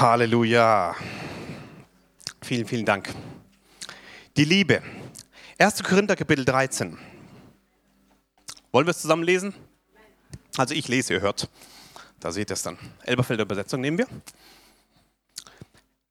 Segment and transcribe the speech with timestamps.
[0.00, 0.96] Halleluja.
[2.40, 3.14] Vielen, vielen Dank.
[4.34, 4.82] Die Liebe.
[5.58, 5.82] 1.
[5.82, 6.96] Korinther Kapitel 13.
[8.72, 9.52] Wollen wir es zusammen lesen?
[10.56, 11.50] Also ich lese, ihr hört.
[12.18, 12.78] Da seht ihr es dann.
[13.04, 14.06] Elberfelder Übersetzung nehmen wir.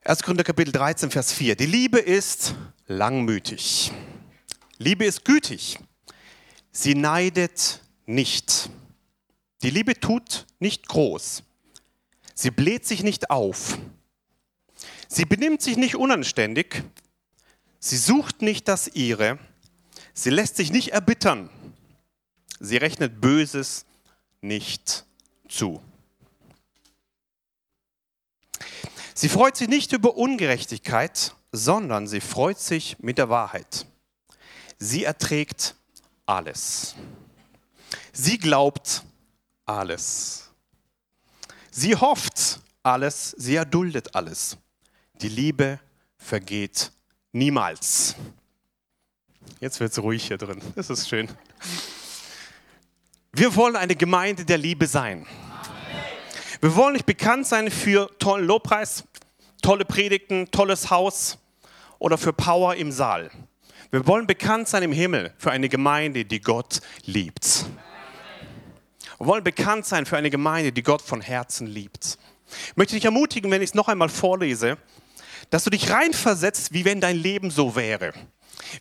[0.06, 0.21] 1.
[0.21, 1.56] Korinther Kapitel 13, Vers 4.
[1.56, 2.54] Die Liebe ist
[2.86, 3.92] langmütig.
[4.78, 5.80] Liebe ist gütig.
[6.71, 8.70] Sie neidet nicht.
[9.64, 11.42] Die Liebe tut nicht groß.
[12.42, 13.78] Sie bläht sich nicht auf.
[15.09, 16.84] Sie benimmt sich nicht unanständig.
[17.82, 19.38] Sie sucht nicht das Ihre.
[20.13, 21.49] Sie lässt sich nicht erbittern.
[22.62, 23.86] Sie rechnet Böses
[24.40, 25.05] nicht
[25.49, 25.82] zu.
[29.13, 33.85] Sie freut sich nicht über Ungerechtigkeit, sondern sie freut sich mit der Wahrheit.
[34.77, 35.76] Sie erträgt
[36.26, 36.96] alles.
[38.13, 39.04] Sie glaubt
[39.66, 40.48] alles.
[41.72, 44.58] Sie hofft alles, sie erduldet alles.
[45.22, 45.80] Die Liebe
[46.18, 46.91] vergeht
[47.32, 48.16] niemals.
[49.60, 50.62] Jetzt wird es ruhig hier drin.
[50.76, 51.27] Das ist schön.
[53.32, 55.26] Wir wollen eine Gemeinde der Liebe sein.
[56.62, 59.04] Wir wollen nicht bekannt sein für tollen Lobpreis,
[59.62, 61.38] tolle Predigten, tolles Haus
[61.99, 63.30] oder für Power im Saal.
[63.91, 67.66] Wir wollen bekannt sein im Himmel für eine Gemeinde, die Gott liebt.
[69.19, 72.17] Wir wollen bekannt sein für eine Gemeinde, die Gott von Herzen liebt.
[72.69, 74.78] Ich möchte dich ermutigen, wenn ich es noch einmal vorlese,
[75.50, 78.13] dass du dich reinversetzt, wie wenn dein Leben so wäre.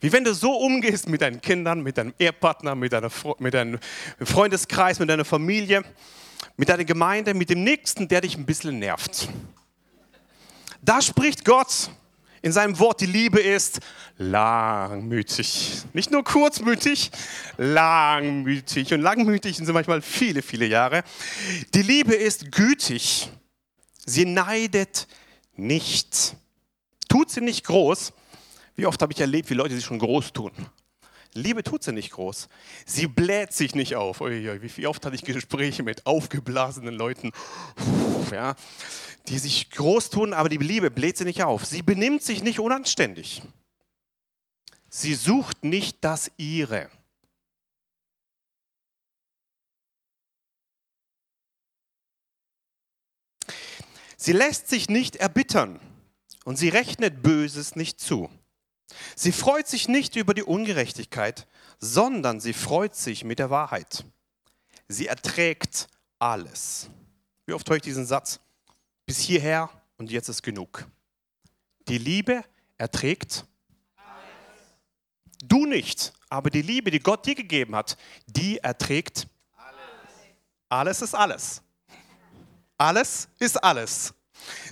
[0.01, 3.81] Wie wenn du so umgehst mit deinen Kindern, mit deinem Ehepartner, mit, deiner, mit deinem
[4.23, 5.83] Freundeskreis, mit deiner Familie,
[6.57, 9.29] mit deiner Gemeinde, mit dem Nächsten, der dich ein bisschen nervt.
[10.83, 11.91] Da spricht Gott
[12.43, 13.81] in seinem Wort, die Liebe ist
[14.17, 15.83] langmütig.
[15.93, 17.11] Nicht nur kurzmütig,
[17.57, 18.93] langmütig.
[18.93, 21.03] Und langmütig sind manchmal viele, viele Jahre.
[21.75, 23.31] Die Liebe ist gütig.
[24.07, 25.07] Sie neidet
[25.57, 26.37] nicht.
[27.09, 28.13] Tut sie nicht groß.
[28.77, 30.53] Wie oft habe ich erlebt, wie Leute sich schon groß tun.
[31.39, 32.49] Liebe tut sie nicht groß.
[32.85, 34.21] Sie bläht sich nicht auf.
[34.21, 37.33] Wie oft hatte ich Gespräche mit aufgeblasenen Leuten,
[38.31, 38.55] ja,
[39.29, 41.65] die sich groß tun, aber die Liebe bläht sie nicht auf.
[41.65, 43.43] Sie benimmt sich nicht unanständig.
[44.89, 46.91] Sie sucht nicht das ihre.
[54.17, 55.79] Sie lässt sich nicht erbittern
[56.45, 58.29] und sie rechnet Böses nicht zu.
[59.15, 61.47] Sie freut sich nicht über die Ungerechtigkeit,
[61.79, 64.05] sondern sie freut sich mit der Wahrheit.
[64.89, 65.89] Sie erträgt
[66.19, 66.89] alles.
[67.47, 68.41] Wie oft höre ich diesen Satz?
[69.07, 70.87] Bis hierher und jetzt ist genug.
[71.89, 72.45] Die Liebe
[72.77, 73.45] erträgt
[73.97, 75.45] alles.
[75.45, 77.97] Du nicht, aber die Liebe, die Gott dir gegeben hat,
[78.27, 79.81] die erträgt alles.
[80.69, 81.63] Alles ist alles.
[82.77, 84.15] Alles ist alles.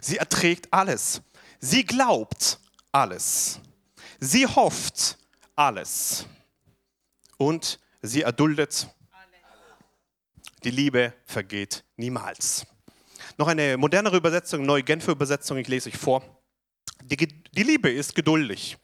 [0.01, 1.23] Sie erträgt alles.
[1.59, 2.61] Sie glaubt
[2.93, 3.61] alles.
[4.21, 5.19] Sie hofft
[5.55, 6.27] alles.
[7.39, 8.89] Und sie erduldet.
[10.65, 12.67] Die Liebe vergeht niemals.
[13.37, 16.23] Noch eine modernere Übersetzung, neue Genfer Übersetzung, ich lese euch vor.
[17.03, 18.79] Die, die Liebe ist geduldig.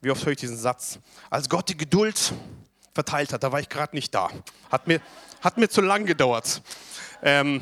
[0.00, 0.98] Wie oft höre ich diesen Satz?
[1.30, 2.32] Als Gott die Geduld
[2.92, 4.30] verteilt hat, da war ich gerade nicht da.
[4.70, 5.00] Hat mir,
[5.40, 6.62] hat mir zu lang gedauert.
[7.22, 7.60] Ähm,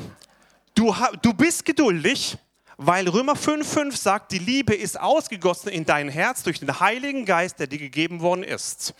[0.75, 2.37] du, du bist geduldig,
[2.77, 7.59] weil Römer 5,5 sagt, die Liebe ist ausgegossen in dein Herz durch den Heiligen Geist,
[7.59, 8.93] der dir gegeben worden ist.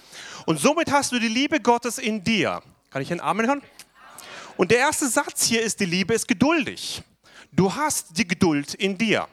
[0.46, 2.62] Und somit hast du die Liebe Gottes in dir.
[2.92, 3.62] Kann ich einen Amen hören?
[4.58, 7.02] Und der erste Satz hier ist, die Liebe ist geduldig.
[7.52, 9.28] Du hast die Geduld in dir.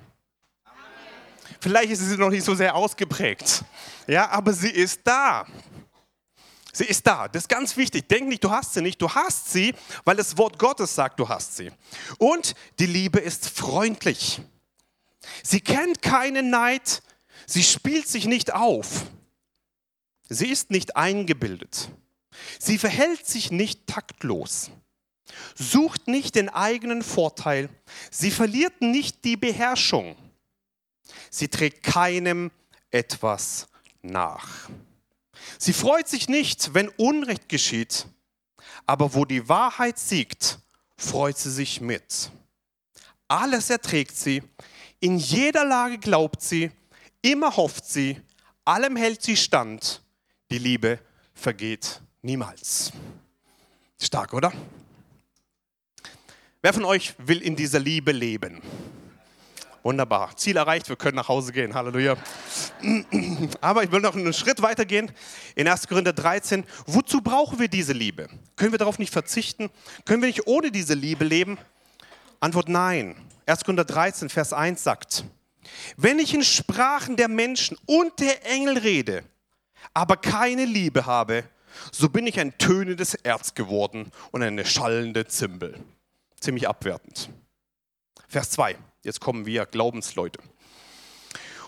[1.60, 3.64] Vielleicht ist sie noch nicht so sehr ausgeprägt,
[4.06, 5.46] ja, aber sie ist da.
[6.80, 7.28] Sie ist da.
[7.28, 8.08] Das ist ganz wichtig.
[8.08, 9.02] Denk nicht, du hast sie nicht.
[9.02, 9.74] Du hast sie,
[10.06, 11.70] weil das Wort Gottes sagt, du hast sie.
[12.16, 14.40] Und die Liebe ist freundlich.
[15.42, 17.02] Sie kennt keinen Neid.
[17.46, 19.04] Sie spielt sich nicht auf.
[20.30, 21.90] Sie ist nicht eingebildet.
[22.58, 24.70] Sie verhält sich nicht taktlos.
[25.54, 27.68] Sucht nicht den eigenen Vorteil.
[28.10, 30.16] Sie verliert nicht die Beherrschung.
[31.28, 32.50] Sie trägt keinem
[32.90, 33.68] etwas
[34.00, 34.70] nach.
[35.58, 38.06] Sie freut sich nicht, wenn Unrecht geschieht,
[38.86, 40.58] aber wo die Wahrheit siegt,
[40.96, 42.30] freut sie sich mit.
[43.28, 44.42] Alles erträgt sie,
[44.98, 46.70] in jeder Lage glaubt sie,
[47.22, 48.20] immer hofft sie,
[48.64, 50.02] allem hält sie stand.
[50.50, 50.98] Die Liebe
[51.32, 52.92] vergeht niemals.
[54.00, 54.52] Stark, oder?
[56.62, 58.60] Wer von euch will in dieser Liebe leben?
[59.82, 60.36] Wunderbar.
[60.36, 61.74] Ziel erreicht, wir können nach Hause gehen.
[61.74, 62.16] Halleluja.
[63.60, 65.10] Aber ich will noch einen Schritt weiter gehen.
[65.54, 65.88] In 1.
[65.88, 66.64] Korinther 13.
[66.86, 68.28] Wozu brauchen wir diese Liebe?
[68.56, 69.70] Können wir darauf nicht verzichten?
[70.04, 71.58] Können wir nicht ohne diese Liebe leben?
[72.40, 73.16] Antwort nein.
[73.46, 73.64] 1.
[73.64, 75.24] Korinther 13, Vers 1 sagt,
[75.96, 79.24] wenn ich in Sprachen der Menschen und der Engel rede,
[79.94, 81.44] aber keine Liebe habe,
[81.92, 85.78] so bin ich ein tönendes Erz geworden und eine schallende Zimbel.
[86.38, 87.30] Ziemlich abwertend.
[88.28, 90.40] Vers 2, jetzt kommen wir Glaubensleute.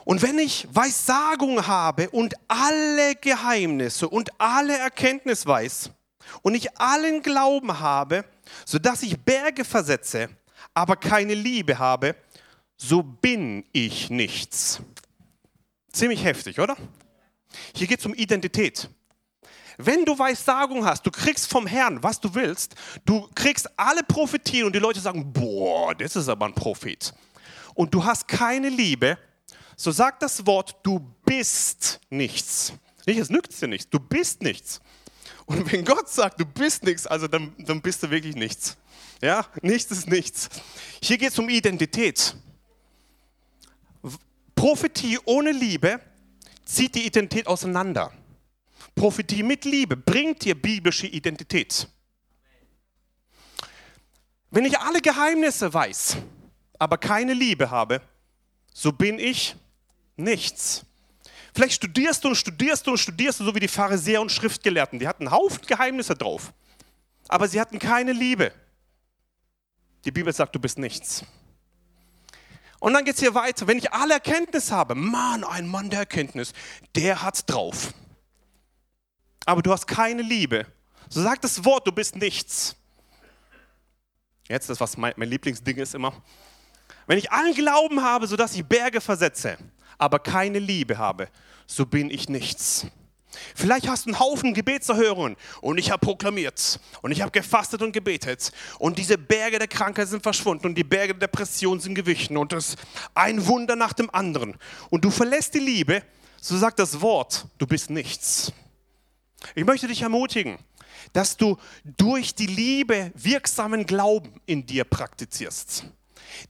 [0.05, 5.91] Und wenn ich Weissagung habe und alle Geheimnisse und alle Erkenntnis weiß
[6.43, 8.25] und ich allen Glauben habe,
[8.65, 10.29] sodass ich Berge versetze,
[10.75, 12.17] aber keine Liebe habe,
[12.77, 14.81] so bin ich nichts.
[15.93, 16.77] Ziemlich heftig, oder?
[17.75, 18.89] Hier geht es um Identität.
[19.85, 22.75] Wenn du Weissagung hast, du kriegst vom Herrn, was du willst,
[23.05, 27.13] du kriegst alle Prophetien und die Leute sagen, boah, das ist aber ein Prophet.
[27.75, 29.19] Und du hast keine Liebe,
[29.77, 32.73] so sagt das Wort, du bist nichts.
[33.07, 34.81] Nicht, es nützt dir nichts, du bist nichts.
[35.47, 38.77] Und wenn Gott sagt, du bist nichts, also dann, dann bist du wirklich nichts.
[39.21, 40.49] Ja, nichts ist nichts.
[41.03, 42.37] Hier geht es um Identität.
[44.55, 46.01] Prophetie ohne Liebe
[46.65, 48.13] zieht die Identität auseinander.
[48.95, 51.89] Prophetie mit Liebe bringt dir biblische Identität.
[54.51, 56.19] Wenn ich alle Geheimnisse weiß,
[56.79, 58.03] aber keine Liebe habe,
[58.75, 59.57] so bin ich
[60.17, 60.85] nichts.
[61.55, 64.99] Vielleicht studierst du und studierst du und studierst du, so wie die Pharisäer und Schriftgelehrten.
[64.99, 66.53] Die hatten einen Haufen Geheimnisse drauf,
[67.29, 68.53] aber sie hatten keine Liebe.
[70.05, 71.25] Die Bibel sagt, du bist nichts.
[72.81, 73.69] Und dann geht es hier weiter.
[73.69, 76.53] Wenn ich alle Erkenntnis habe, Mann, ein Mann der Erkenntnis,
[76.97, 77.95] der hat's drauf.
[79.45, 80.67] Aber du hast keine Liebe.
[81.09, 82.77] So sagt das Wort, du bist nichts.
[84.49, 86.13] Jetzt das, was mein, mein Lieblingsding ist immer.
[87.07, 89.59] Wenn ich allen Glauben habe, sodass ich Berge versetze,
[89.99, 91.29] aber keine Liebe habe,
[91.67, 92.87] so bin ich nichts.
[93.55, 97.93] Vielleicht hast du einen Haufen Gebetserhörungen und ich habe proklamiert und ich habe gefastet und
[97.93, 102.37] gebetet und diese Berge der Krankheit sind verschwunden und die Berge der Depression sind gewichen
[102.37, 102.79] und das ist
[103.15, 104.57] ein Wunder nach dem anderen.
[104.91, 106.03] Und du verlässt die Liebe,
[106.41, 108.53] so sagt das Wort, du bist nichts.
[109.55, 110.59] Ich möchte dich ermutigen,
[111.13, 115.87] dass du durch die Liebe wirksamen Glauben in dir praktizierst.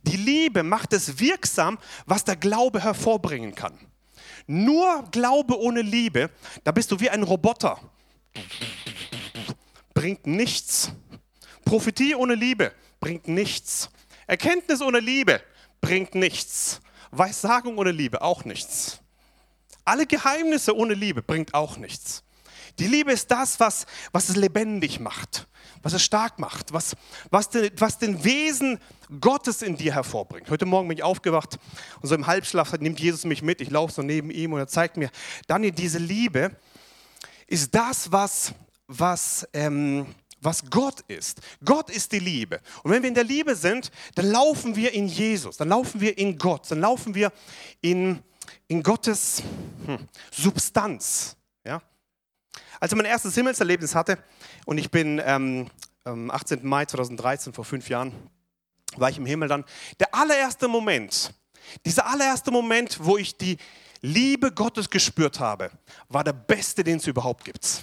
[0.03, 3.79] Die Liebe macht es wirksam, was der Glaube hervorbringen kann.
[4.47, 6.31] Nur Glaube ohne Liebe,
[6.65, 7.81] da bist du wie ein Roboter.
[9.95, 10.93] Bringt nichts.
[11.65, 13.89] Prophetie ohne Liebe bringt nichts.
[14.27, 15.41] Erkenntnis ohne Liebe
[15.81, 16.81] bringt nichts.
[17.11, 19.01] Weissagung ohne Liebe auch nichts.
[19.85, 22.23] Alle Geheimnisse ohne Liebe bringt auch nichts.
[22.79, 25.47] Die Liebe ist das, was, was es lebendig macht,
[25.83, 26.95] was es stark macht, was,
[27.31, 28.79] was, den, was den Wesen
[29.21, 30.49] Gottes in dir hervorbringt.
[30.49, 31.59] Heute Morgen bin ich aufgewacht
[32.01, 33.61] und so im Halbschlaf nimmt Jesus mich mit.
[33.61, 35.11] Ich laufe so neben ihm und er zeigt mir,
[35.47, 36.57] Daniel, diese Liebe
[37.47, 38.55] ist das, was,
[38.87, 40.07] was, ähm,
[40.41, 41.41] was Gott ist.
[41.65, 42.61] Gott ist die Liebe.
[42.83, 46.17] Und wenn wir in der Liebe sind, dann laufen wir in Jesus, dann laufen wir
[46.17, 47.33] in Gott, dann laufen wir
[47.81, 48.23] in,
[48.67, 49.43] in Gottes
[49.87, 49.99] hm,
[50.31, 51.37] Substanz.
[52.81, 54.19] Als ich mein erstes Himmelserlebnis hatte
[54.67, 55.71] und ich bin ähm,
[56.05, 56.61] am 18.
[56.67, 58.13] Mai 2013, vor fünf Jahren,
[58.97, 59.65] war ich im Himmel dann.
[60.01, 61.33] Der allererste Moment,
[61.85, 63.57] dieser allererste Moment, wo ich die
[64.01, 65.71] Liebe Gottes gespürt habe,
[66.09, 67.83] war der beste, den es überhaupt gibt.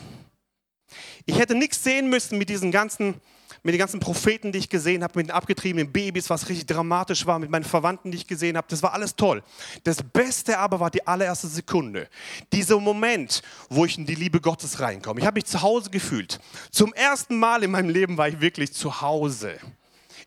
[1.25, 3.21] Ich hätte nichts sehen müssen mit diesen ganzen
[3.63, 7.25] mit den ganzen Propheten, die ich gesehen habe, mit den abgetriebenen Babys, was richtig dramatisch
[7.25, 8.67] war, mit meinen Verwandten, die ich gesehen habe.
[8.69, 9.43] Das war alles toll.
[9.83, 12.07] Das Beste aber war die allererste Sekunde.
[12.53, 15.19] Dieser Moment, wo ich in die Liebe Gottes reinkomme.
[15.19, 16.39] Ich habe mich zu Hause gefühlt.
[16.71, 19.57] Zum ersten Mal in meinem Leben war ich wirklich zu Hause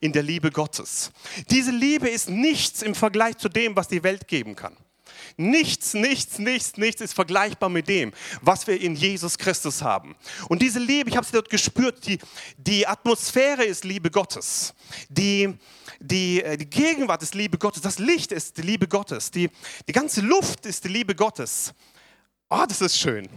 [0.00, 1.12] in der Liebe Gottes.
[1.50, 4.76] Diese Liebe ist nichts im Vergleich zu dem, was die Welt geben kann.
[5.36, 10.14] Nichts, nichts, nichts, nichts ist vergleichbar mit dem, was wir in Jesus Christus haben.
[10.48, 12.18] Und diese Liebe, ich habe sie dort gespürt, die,
[12.56, 14.74] die Atmosphäre ist Liebe Gottes.
[15.08, 15.54] Die,
[16.00, 17.82] die, äh, die Gegenwart ist Liebe Gottes.
[17.82, 19.30] Das Licht ist die Liebe Gottes.
[19.30, 19.50] Die,
[19.88, 21.72] die ganze Luft ist die Liebe Gottes.
[22.48, 23.28] Oh, das ist schön.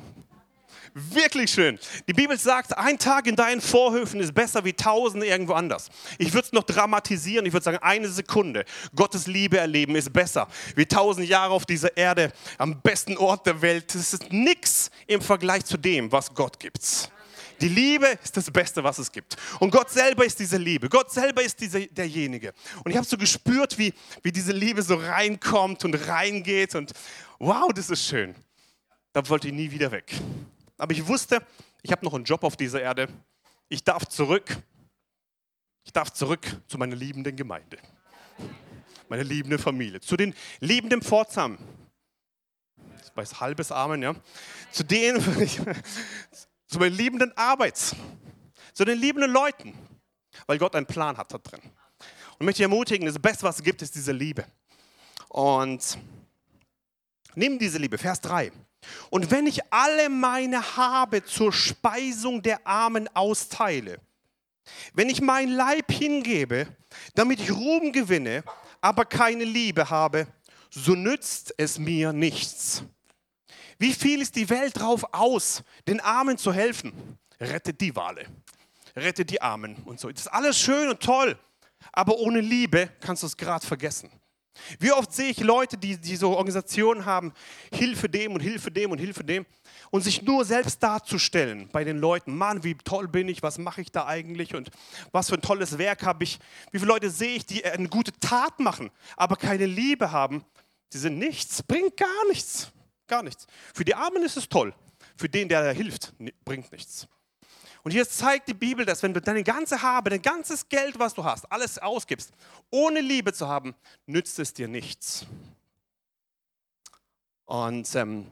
[0.97, 1.77] Wirklich schön.
[2.07, 5.89] Die Bibel sagt, ein Tag in deinen Vorhöfen ist besser wie tausende irgendwo anders.
[6.17, 7.45] Ich würde es noch dramatisieren.
[7.45, 8.63] Ich würde sagen, eine Sekunde
[8.95, 10.47] Gottes Liebe erleben ist besser
[10.77, 13.93] wie tausend Jahre auf dieser Erde am besten Ort der Welt.
[13.93, 17.11] Das ist nichts im Vergleich zu dem, was Gott gibt.
[17.59, 19.35] Die Liebe ist das Beste, was es gibt.
[19.59, 20.87] Und Gott selber ist diese Liebe.
[20.87, 22.53] Gott selber ist diese, derjenige.
[22.85, 26.73] Und ich habe so gespürt, wie, wie diese Liebe so reinkommt und reingeht.
[26.73, 26.93] Und
[27.37, 28.33] wow, das ist schön.
[29.11, 30.13] Da wollte ich nie wieder weg.
[30.77, 31.45] Aber ich wusste,
[31.81, 33.07] ich habe noch einen Job auf dieser Erde.
[33.69, 34.57] Ich darf zurück.
[35.83, 37.77] Ich darf zurück zu meiner liebenden Gemeinde.
[39.07, 40.01] Meine liebende Familie.
[40.01, 41.57] Zu den liebenden Pforzheim.
[42.97, 44.15] Das weiß halbes Amen, ja.
[44.71, 45.21] Zu denen,
[46.67, 47.95] zu meinen liebenden Arbeits.
[48.73, 49.73] Zu den liebenden Leuten.
[50.47, 51.61] Weil Gott einen Plan hat da drin.
[52.37, 54.45] Und möchte ermutigen, das Beste, was es gibt, ist diese Liebe.
[55.29, 55.97] Und
[57.35, 58.51] nimm diese Liebe, Vers 3.
[59.09, 63.99] Und wenn ich alle meine Habe zur Speisung der Armen austeile,
[64.93, 66.67] wenn ich mein Leib hingebe,
[67.13, 68.43] damit ich Ruhm gewinne,
[68.81, 70.27] aber keine Liebe habe,
[70.69, 72.83] so nützt es mir nichts.
[73.77, 77.17] Wie viel ist die Welt drauf aus, den Armen zu helfen?
[77.39, 78.25] Rettet die Wale,
[78.95, 80.09] rettet die Armen und so.
[80.09, 81.37] Das ist alles schön und toll,
[81.91, 84.09] aber ohne Liebe kannst du es gerade vergessen.
[84.79, 87.33] Wie oft sehe ich Leute, die, die so Organisationen haben,
[87.73, 89.45] Hilfe dem und Hilfe dem und Hilfe dem,
[89.91, 92.35] und sich nur selbst darzustellen bei den Leuten.
[92.35, 94.69] Mann, wie toll bin ich, was mache ich da eigentlich und
[95.11, 96.39] was für ein tolles Werk habe ich.
[96.71, 100.43] Wie viele Leute sehe ich, die eine gute Tat machen, aber keine Liebe haben.
[100.93, 102.71] Die sind nichts, bringt gar nichts.
[103.07, 103.47] Gar nichts.
[103.73, 104.73] Für die Armen ist es toll,
[105.15, 107.07] für den, der da hilft, bringt nichts.
[107.85, 111.13] Und hier zeigt die Bibel, dass wenn du deine ganze Habe, dein ganzes Geld, was
[111.13, 112.31] du hast, alles ausgibst,
[112.71, 113.75] ohne Liebe zu haben,
[114.07, 115.27] nützt es dir nichts.
[117.45, 118.31] Und ähm,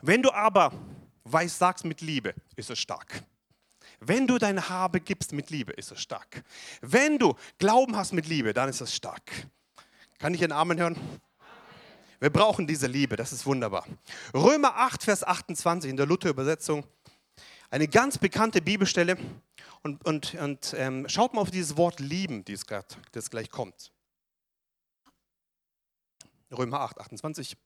[0.00, 0.72] wenn du aber
[1.22, 3.22] weißt, sagst mit Liebe, ist es stark.
[4.00, 6.42] Wenn du deine Habe gibst mit Liebe, ist es stark.
[6.80, 9.30] Wenn du Glauben hast mit Liebe, dann ist es stark.
[10.18, 10.98] Kann ich einen Amen hören?
[12.18, 13.86] Wir brauchen diese Liebe, das ist wunderbar.
[14.34, 16.84] Römer 8, Vers 28 in der Luther-Übersetzung
[17.72, 19.16] eine ganz bekannte Bibelstelle.
[19.82, 23.90] Und, und, und ähm, schaut mal auf dieses Wort lieben, grad, das gleich kommt.
[26.56, 27.56] Römer 8, 28.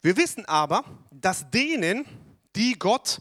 [0.00, 2.06] Wir wissen aber, dass denen,
[2.54, 3.20] die Gott,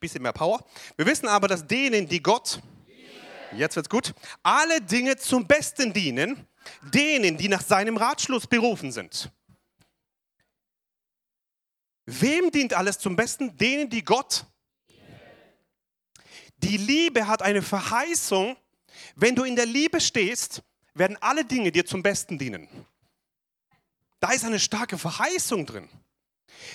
[0.00, 0.66] bisschen mehr Power,
[0.96, 2.60] wir wissen aber, dass denen, die Gott,
[3.56, 6.48] jetzt wird's gut, alle Dinge zum Besten dienen,
[6.92, 9.30] denen, die nach seinem Ratschluss berufen sind.
[12.06, 13.56] Wem dient alles zum Besten?
[13.56, 14.46] Denen, die Gott.
[16.58, 18.56] Die Liebe hat eine Verheißung.
[19.14, 20.62] Wenn du in der Liebe stehst,
[20.94, 22.68] werden alle Dinge dir zum Besten dienen.
[24.20, 25.88] Da ist eine starke Verheißung drin.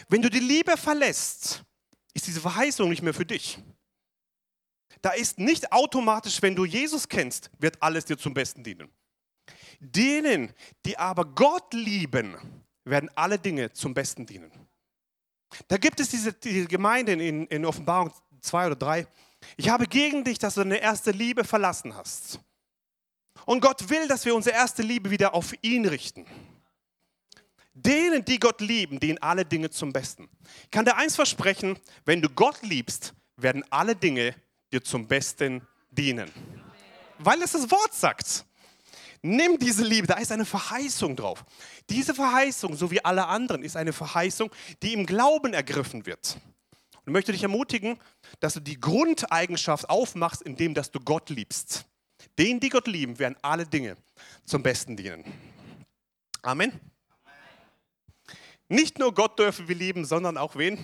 [0.09, 1.63] Wenn du die Liebe verlässt,
[2.13, 3.59] ist diese Verheißung nicht mehr für dich.
[5.01, 8.89] Da ist nicht automatisch, wenn du Jesus kennst, wird alles dir zum Besten dienen.
[9.79, 10.51] Denen,
[10.85, 12.35] die aber Gott lieben,
[12.83, 14.51] werden alle Dinge zum Besten dienen.
[15.67, 18.11] Da gibt es diese, diese Gemeinde in, in Offenbarung
[18.41, 19.07] 2 oder 3.
[19.55, 22.39] Ich habe gegen dich, dass du deine erste Liebe verlassen hast.
[23.45, 26.25] Und Gott will, dass wir unsere erste Liebe wieder auf ihn richten.
[27.73, 30.27] Denen, die Gott lieben, dienen alle Dinge zum Besten.
[30.63, 34.33] Ich kann dir eins versprechen, wenn du Gott liebst, werden alle Dinge
[34.73, 36.31] dir zum Besten dienen.
[37.19, 38.46] Weil es das Wort sagt.
[39.21, 41.43] Nimm diese Liebe, da ist eine Verheißung drauf.
[41.89, 46.37] Diese Verheißung, so wie alle anderen, ist eine Verheißung, die im Glauben ergriffen wird.
[46.93, 47.99] Und ich möchte dich ermutigen,
[48.39, 51.85] dass du die Grundeigenschaft aufmachst, indem dass du Gott liebst.
[52.37, 53.95] Den, die Gott lieben, werden alle Dinge
[54.45, 55.23] zum Besten dienen.
[56.41, 56.79] Amen.
[58.69, 60.77] Nicht nur Gott dürfen wir lieben, sondern auch wen?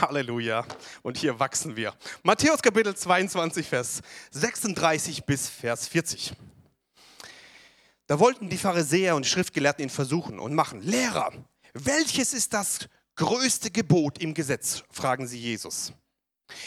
[0.00, 0.64] Halleluja.
[1.02, 1.94] Und hier wachsen wir.
[2.22, 6.32] Matthäus Kapitel 22, Vers 36 bis Vers 40.
[8.06, 10.80] Da wollten die Pharisäer und Schriftgelehrten ihn versuchen und machen.
[10.82, 11.32] Lehrer,
[11.74, 14.84] welches ist das größte Gebot im Gesetz?
[14.90, 15.92] fragen sie Jesus.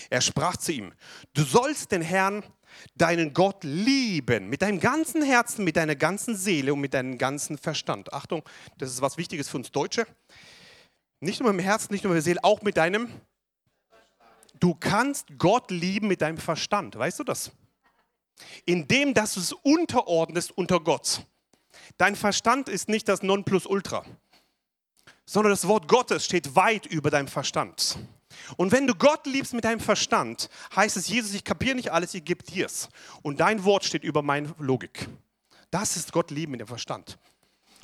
[0.10, 0.93] Er sprach zu ihm,
[1.34, 2.43] du sollst den Herrn,
[2.96, 7.58] deinen Gott lieben, mit deinem ganzen Herzen, mit deiner ganzen Seele und mit deinem ganzen
[7.58, 8.13] Verstand.
[8.13, 8.43] Achtung,
[8.77, 10.05] das ist was Wichtiges für uns Deutsche.
[11.22, 13.10] Nicht nur mit dem Herzen, nicht nur mit der Seele, auch mit deinem.
[14.60, 16.98] Du kannst Gott lieben mit deinem Verstand.
[16.98, 17.51] Weißt du das?
[18.65, 21.25] Indem, dass du es unterordnest unter Gott.
[21.98, 24.05] Dein Verstand ist nicht das Nonplusultra,
[25.25, 28.00] sondern das Wort Gottes steht weit über deinem Verstand.
[28.58, 32.13] Und wenn du Gott liebst mit deinem Verstand, heißt es, Jesus, ich kapiere nicht alles,
[32.13, 32.89] ich gebe dir es.
[33.22, 35.08] Und dein Wort steht über meine Logik.
[35.72, 37.17] Das ist Gott lieben mit dem Verstand.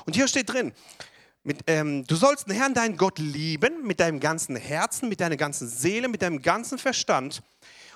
[0.06, 0.74] Und hier steht drin,
[1.44, 5.38] mit, ähm, du sollst den Herrn, deinen Gott lieben mit deinem ganzen Herzen, mit deiner
[5.38, 7.44] ganzen Seele, mit deinem ganzen Verstand.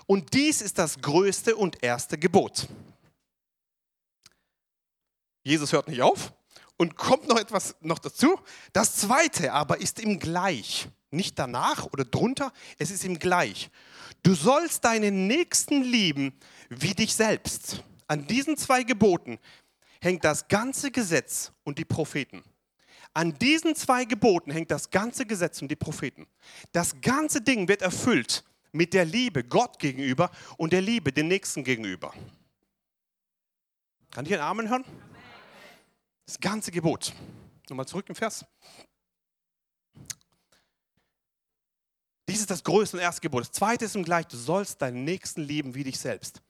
[0.10, 2.68] Und dies ist das größte und erste Gebot.
[5.44, 6.34] Jesus hört nicht auf
[6.78, 8.40] und kommt noch etwas noch dazu.
[8.74, 10.88] Das zweite aber ist ihm gleich.
[11.12, 13.70] Nicht danach oder drunter, es ist ihm gleich.
[14.24, 16.34] Du sollst deinen Nächsten lieben
[16.70, 17.84] wie dich selbst.
[18.08, 19.38] An diesen zwei Geboten
[20.02, 22.44] hängt das ganze Gesetz und die Propheten.
[23.14, 26.26] An diesen zwei Geboten hängt das ganze Gesetz und die Propheten.
[26.72, 31.64] Das ganze Ding wird erfüllt mit der Liebe Gott gegenüber und der Liebe den Nächsten
[31.64, 32.14] gegenüber.
[34.12, 34.86] Kann ich einen Amen hören?
[36.26, 37.14] Das ganze Gebot.
[37.70, 38.46] Nochmal zurück im Vers.
[42.28, 43.42] Dies ist das größte und erste Gebot.
[43.42, 46.42] Das zweite ist im gleich, du sollst deinen Nächsten lieben wie dich selbst.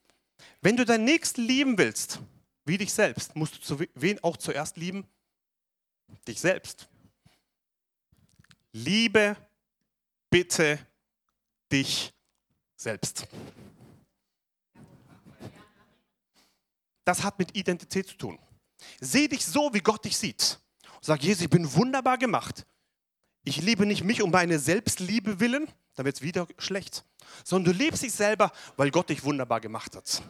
[0.61, 2.19] Wenn du deinen Nächsten lieben willst,
[2.65, 5.07] wie dich selbst, musst du zu wen auch zuerst lieben?
[6.27, 6.89] Dich selbst.
[8.73, 9.35] Liebe
[10.29, 10.79] bitte
[11.71, 12.13] dich
[12.75, 13.27] selbst.
[17.05, 18.39] Das hat mit Identität zu tun.
[18.99, 20.59] Seh dich so, wie Gott dich sieht.
[21.01, 22.65] Sag, Jesus, ich bin wunderbar gemacht.
[23.43, 27.03] Ich liebe nicht mich um meine Selbstliebe willen, dann wird es wieder schlecht.
[27.43, 30.21] Sondern du liebst dich selber, weil Gott dich wunderbar gemacht hat.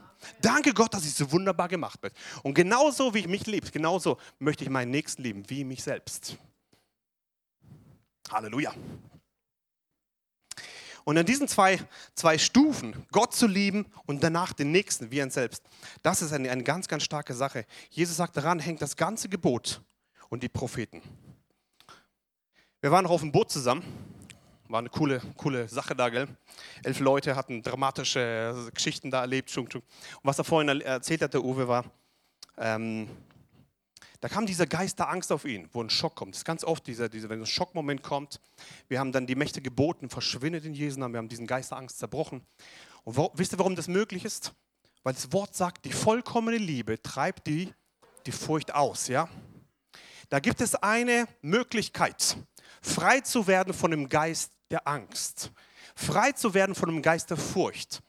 [0.42, 2.12] Danke Gott, dass ich so wunderbar gemacht bin.
[2.44, 6.38] Und genauso wie ich mich liebe, genauso möchte ich meinen Nächsten lieben, wie mich selbst.
[8.32, 8.74] Halleluja.
[11.04, 11.80] Und an diesen zwei,
[12.14, 15.64] zwei Stufen, Gott zu lieben und danach den Nächsten wie ein Selbst,
[16.04, 17.66] das ist eine, eine ganz, ganz starke Sache.
[17.90, 19.82] Jesus sagt, daran hängt das ganze Gebot
[20.30, 21.02] und die Propheten.
[22.82, 23.84] Wir waren noch auf dem Boot zusammen.
[24.70, 26.28] War eine coole, coole Sache da, gell?
[26.84, 29.58] Elf Leute hatten dramatische Geschichten da erlebt.
[29.58, 29.82] Und
[30.22, 31.86] was er vorhin erzählt hat, der Uwe, war,
[32.58, 33.10] ähm,
[34.22, 36.36] da kam dieser Geist der Angst auf ihn, wo ein Schock kommt.
[36.36, 38.42] Das ist ganz oft, dieser, dieser, wenn ein Schockmoment kommt.
[38.90, 41.14] Wir haben dann die Mächte geboten, verschwindet in Jesu Namen.
[41.14, 42.46] Wir haben diesen Geist der Angst zerbrochen.
[43.06, 44.54] Und wo, wisst ihr, warum das möglich ist?
[45.04, 47.74] Weil das Wort sagt, die vollkommene Liebe treibt die,
[48.26, 49.08] die Furcht aus.
[49.08, 49.30] Ja?
[50.28, 52.38] Da gibt es eine Möglichkeit,
[52.82, 55.52] frei zu werden von dem Geist der Angst,
[55.96, 58.02] frei zu werden von dem Geist der Furcht.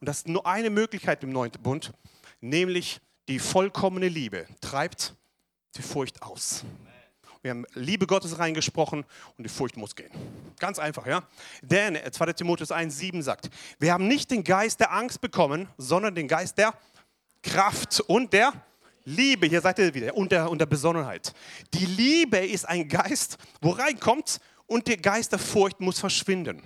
[0.00, 1.92] Und das ist nur eine Möglichkeit im Neuen Bund,
[2.40, 5.14] nämlich die vollkommene Liebe treibt
[5.76, 6.64] die Furcht aus.
[7.42, 9.04] Wir haben Liebe Gottes reingesprochen
[9.38, 10.10] und die Furcht muss gehen.
[10.58, 11.22] Ganz einfach, ja?
[11.62, 12.24] Denn 2.
[12.26, 13.48] Äh, Timotheus 1,7 sagt:
[13.78, 16.74] Wir haben nicht den Geist der Angst bekommen, sondern den Geist der
[17.42, 18.52] Kraft und der
[19.04, 19.46] Liebe.
[19.46, 21.32] Hier seid ihr wieder, und der, und der Besonnenheit.
[21.72, 26.62] Die Liebe ist ein Geist, wo reinkommt und der Geist der Furcht muss verschwinden.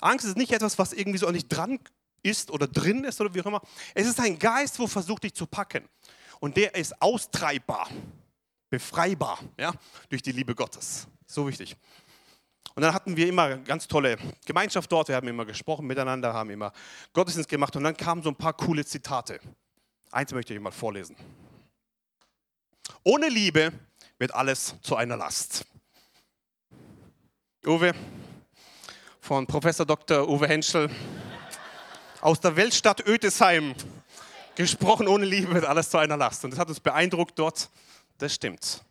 [0.00, 1.78] Angst ist nicht etwas, was irgendwie so nicht dran
[2.22, 3.62] ist oder drin ist oder wie auch immer.
[3.94, 5.88] Es ist ein Geist, wo versucht dich zu packen.
[6.38, 7.88] Und der ist austreibbar
[8.72, 9.70] befreibar ja,
[10.08, 11.06] durch die Liebe Gottes.
[11.26, 11.76] So wichtig.
[12.74, 15.08] Und dann hatten wir immer ganz tolle Gemeinschaft dort.
[15.08, 16.72] Wir haben immer gesprochen miteinander, haben immer
[17.12, 17.76] Gottesdienst gemacht.
[17.76, 19.40] Und dann kamen so ein paar coole Zitate.
[20.10, 21.14] Eins möchte ich mal vorlesen.
[23.04, 23.72] Ohne Liebe
[24.18, 25.66] wird alles zu einer Last.
[27.66, 27.92] Uwe,
[29.20, 30.26] von Professor Dr.
[30.26, 30.88] Uwe Henschel
[32.22, 33.74] aus der Weltstadt Ödesheim
[34.54, 36.42] gesprochen, ohne Liebe wird alles zu einer Last.
[36.44, 37.68] Und das hat uns beeindruckt dort.
[38.22, 38.84] Das stimmt.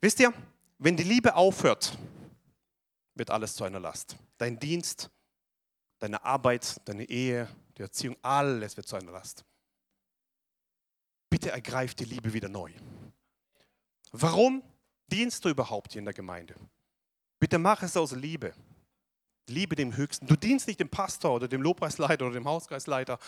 [0.00, 0.32] Wisst ihr,
[0.78, 1.98] wenn die Liebe aufhört,
[3.14, 4.16] wird alles zu einer Last.
[4.38, 5.10] Dein Dienst,
[5.98, 9.44] deine Arbeit, deine Ehe, die Erziehung, alles wird zu einer Last.
[11.28, 12.72] Bitte ergreif die Liebe wieder neu.
[14.12, 14.62] Warum
[15.08, 16.54] dienst du überhaupt hier in der Gemeinde?
[17.38, 18.54] Bitte mach es aus Liebe.
[19.50, 20.26] Liebe dem Höchsten.
[20.26, 23.18] Du dienst nicht dem Pastor oder dem Lobpreisleiter oder dem Hauskreisleiter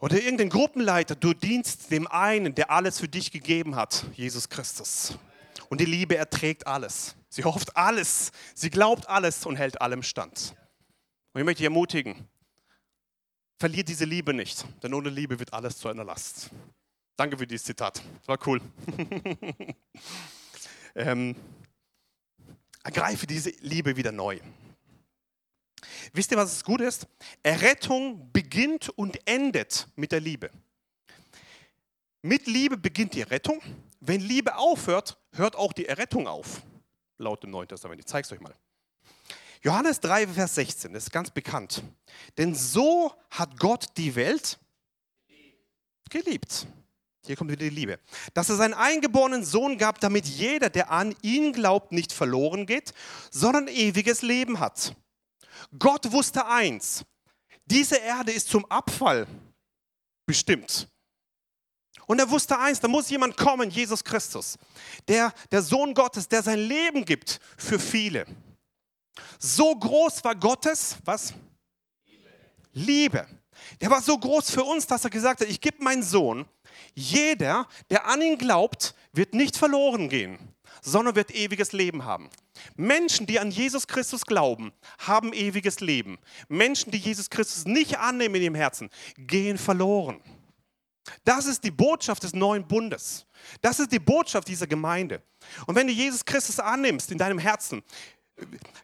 [0.00, 5.18] oder irgendein Gruppenleiter, du dienst dem einen, der alles für dich gegeben hat, Jesus Christus.
[5.68, 7.14] Und die Liebe erträgt alles.
[7.28, 10.56] Sie hofft alles, sie glaubt alles und hält allem stand.
[11.32, 12.28] Und ich möchte dich ermutigen,
[13.58, 16.50] verlier diese Liebe nicht, denn ohne Liebe wird alles zu einer Last.
[17.16, 18.60] Danke für dieses Zitat, das war cool.
[20.94, 21.36] ähm,
[22.82, 24.40] ergreife diese Liebe wieder neu.
[26.12, 27.06] Wisst ihr, was es gut ist?
[27.42, 30.50] Errettung beginnt und endet mit der Liebe.
[32.22, 33.60] Mit Liebe beginnt die Rettung.
[34.00, 36.62] Wenn Liebe aufhört, hört auch die Errettung auf.
[37.18, 38.00] Laut dem Neuen Testament.
[38.00, 38.54] Ich zeige es euch mal.
[39.62, 41.82] Johannes 3, Vers 16, das ist ganz bekannt.
[42.38, 44.58] Denn so hat Gott die Welt
[46.08, 46.66] geliebt.
[47.26, 47.98] Hier kommt wieder die Liebe.
[48.32, 52.94] Dass er seinen eingeborenen Sohn gab, damit jeder, der an ihn glaubt, nicht verloren geht,
[53.30, 54.94] sondern ewiges Leben hat.
[55.78, 57.04] Gott wusste eins,
[57.64, 59.26] diese Erde ist zum Abfall
[60.26, 60.88] bestimmt.
[62.06, 64.58] Und er wusste eins, da muss jemand kommen, Jesus Christus,
[65.06, 68.26] der, der Sohn Gottes, der sein Leben gibt für viele.
[69.38, 71.32] So groß war Gottes, was?
[72.04, 72.28] Liebe.
[72.72, 73.26] Liebe.
[73.80, 76.46] Der war so groß für uns, dass er gesagt hat, ich gebe meinen Sohn.
[76.94, 80.38] Jeder, der an ihn glaubt, wird nicht verloren gehen,
[80.82, 82.30] sondern wird ewiges Leben haben.
[82.76, 86.18] Menschen, die an Jesus Christus glauben, haben ewiges Leben.
[86.48, 90.20] Menschen, die Jesus Christus nicht annehmen in ihrem Herzen, gehen verloren.
[91.24, 93.26] Das ist die Botschaft des neuen Bundes.
[93.60, 95.22] Das ist die Botschaft dieser Gemeinde.
[95.66, 97.82] Und wenn du Jesus Christus annimmst in deinem Herzen,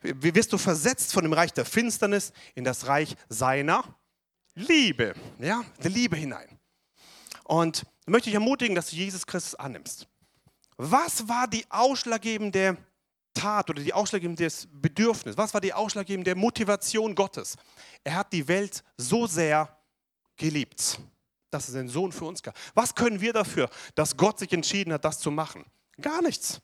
[0.02, 3.84] wirst du versetzt von dem Reich der Finsternis in das Reich seiner
[4.54, 5.14] Liebe.
[5.38, 6.58] Ja, der Liebe hinein.
[7.44, 10.08] Und ich möchte dich ermutigen, dass du Jesus Christus annimmst.
[10.76, 12.76] Was war die ausschlaggebende
[13.36, 15.36] Tat oder die ausschlaggebende Bedürfnis?
[15.36, 17.56] Was war die ausschlaggebende Motivation Gottes?
[18.02, 19.76] Er hat die Welt so sehr
[20.36, 20.98] geliebt.
[21.50, 22.54] dass es einen Sohn für uns gab.
[22.74, 25.64] Was können wir dafür, dass Gott sich entschieden hat, das zu machen?
[26.00, 26.60] Gar nichts.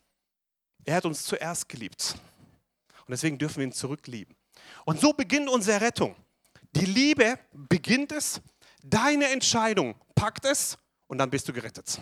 [0.84, 2.16] Er hat uns zuerst geliebt.
[3.06, 4.34] Und deswegen dürfen wir ihn zurücklieben.
[4.84, 6.14] Und so beginnt unsere Rettung.
[6.72, 8.40] Die Liebe beginnt es,
[8.82, 12.00] deine Entscheidung packt es und dann bist du gerettet.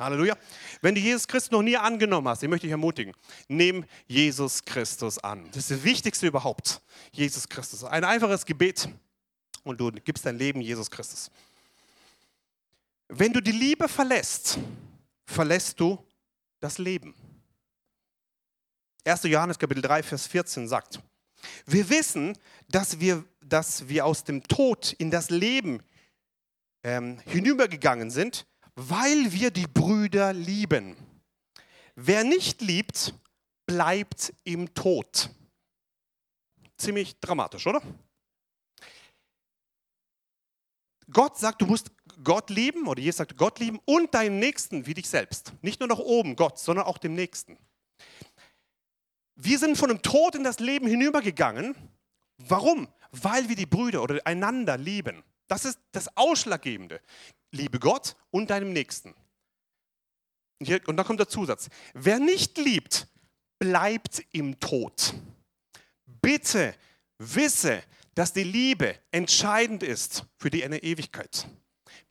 [0.00, 0.36] Halleluja.
[0.80, 3.14] Wenn du Jesus Christus noch nie angenommen hast, ich möchte dich ermutigen,
[3.48, 5.46] nimm Jesus Christus an.
[5.48, 6.80] Das ist das Wichtigste überhaupt.
[7.12, 7.84] Jesus Christus.
[7.84, 8.88] Ein einfaches Gebet
[9.62, 11.30] und du gibst dein Leben Jesus Christus.
[13.08, 14.58] Wenn du die Liebe verlässt,
[15.26, 15.98] verlässt du
[16.60, 17.14] das Leben.
[19.04, 19.24] 1.
[19.24, 21.00] Johannes Kapitel 3, Vers 14 sagt,
[21.66, 22.36] wir wissen,
[22.68, 25.82] dass wir, dass wir aus dem Tod in das Leben
[26.82, 30.96] ähm, hinübergegangen sind, weil wir die Brüder lieben.
[31.94, 33.14] Wer nicht liebt,
[33.66, 35.30] bleibt im Tod.
[36.76, 37.82] Ziemlich dramatisch, oder?
[41.10, 41.90] Gott sagt, du musst
[42.22, 45.52] Gott lieben, oder Jesus sagt, Gott lieben und deinen Nächsten wie dich selbst.
[45.62, 47.58] Nicht nur nach oben, Gott, sondern auch dem Nächsten.
[49.34, 51.74] Wir sind von dem Tod in das Leben hinübergegangen.
[52.36, 52.88] Warum?
[53.10, 55.22] Weil wir die Brüder oder einander lieben.
[55.48, 57.00] Das ist das Ausschlaggebende.
[57.52, 59.14] Liebe Gott und deinem Nächsten.
[60.58, 61.68] Und, hier, und dann kommt der Zusatz.
[61.94, 63.06] Wer nicht liebt,
[63.58, 65.14] bleibt im Tod.
[66.06, 66.74] Bitte
[67.18, 67.82] wisse,
[68.14, 71.46] dass die Liebe entscheidend ist für die Ewigkeit.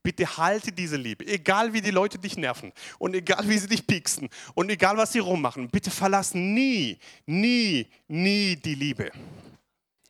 [0.01, 3.85] Bitte halte diese Liebe, egal wie die Leute dich nerven und egal wie sie dich
[3.85, 5.69] pieksen und egal was sie rummachen.
[5.69, 9.11] Bitte verlass nie, nie, nie die Liebe.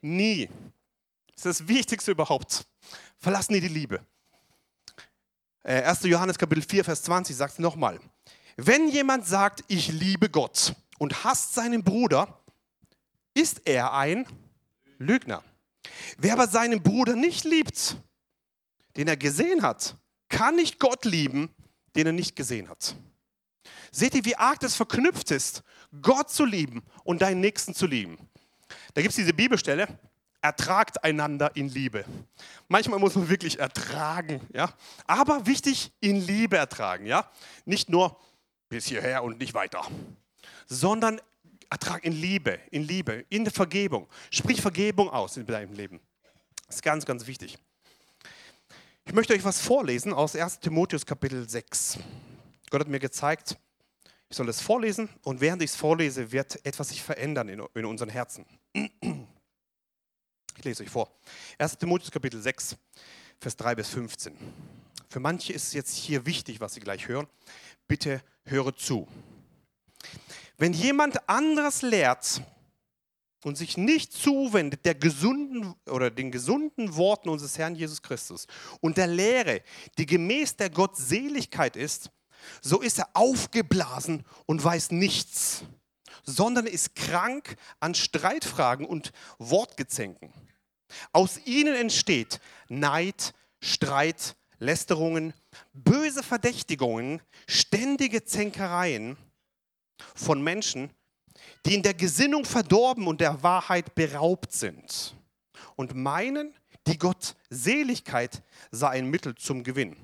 [0.01, 0.47] Nie.
[1.35, 2.65] Das ist das Wichtigste überhaupt.
[3.17, 4.05] Verlass nie die Liebe.
[5.69, 6.03] 1.
[6.03, 7.99] Äh, Johannes Kapitel 4, Vers 20 sagt es nochmal.
[8.58, 12.41] Wenn jemand sagt, ich liebe Gott und hasst seinen Bruder,
[13.36, 14.25] ist er ein
[14.97, 15.43] Lügner.
[16.17, 17.97] Wer aber seinen Bruder nicht liebt,
[18.97, 19.95] den er gesehen hat,
[20.27, 21.53] kann nicht Gott lieben,
[21.95, 22.95] den er nicht gesehen hat.
[23.91, 25.63] Seht ihr, wie arg das verknüpft ist,
[26.01, 28.17] Gott zu lieben und deinen Nächsten zu lieben.
[28.93, 29.88] Da gibt es diese Bibelstelle,
[30.41, 32.06] ertragt einander in Liebe.
[32.67, 34.73] Manchmal muss man wirklich ertragen, ja.
[35.06, 37.30] Aber wichtig, in Liebe ertragen, ja.
[37.65, 38.17] Nicht nur
[38.69, 39.82] bis hierher und nicht weiter,
[40.67, 41.19] sondern
[41.69, 44.08] ertrag in Liebe, in Liebe, in der Vergebung.
[44.32, 45.99] Sprich Vergebung aus in deinem Leben.
[46.67, 47.58] Das ist ganz, ganz wichtig.
[49.06, 51.97] Ich möchte euch was vorlesen aus 1 Timotheus Kapitel 6.
[52.69, 53.58] Gott hat mir gezeigt,
[54.30, 57.86] ich soll es vorlesen und während ich es vorlese, wird etwas sich verändern in, in
[57.86, 58.45] unseren Herzen.
[60.60, 61.10] Ich lese euch vor.
[61.58, 62.76] 1 Timotheus Kapitel 6,
[63.39, 64.36] Vers 3 bis 15.
[65.10, 67.28] Für manche ist jetzt hier wichtig, was sie gleich hören.
[67.88, 69.08] Bitte höre zu.
[70.58, 72.41] Wenn jemand anderes lehrt,
[73.45, 78.45] und sich nicht zuwendet der gesunden oder den gesunden Worten unseres Herrn Jesus Christus
[78.82, 79.62] und der Lehre,
[79.98, 82.12] die gemäß der Gottseligkeit ist,
[82.62, 85.63] so ist er aufgeblasen und weiß nichts,
[86.26, 90.34] sondern ist krank an Streitfragen und Wortgezänken.
[91.12, 95.34] Aus ihnen entsteht Neid, Streit, Lästerungen,
[95.73, 99.17] böse Verdächtigungen, ständige Zänkereien
[100.15, 100.91] von Menschen,
[101.65, 105.15] die in der Gesinnung verdorben und der Wahrheit beraubt sind
[105.75, 106.54] und meinen,
[106.88, 109.95] die Gottseligkeit sei ein Mittel zum Gewinn.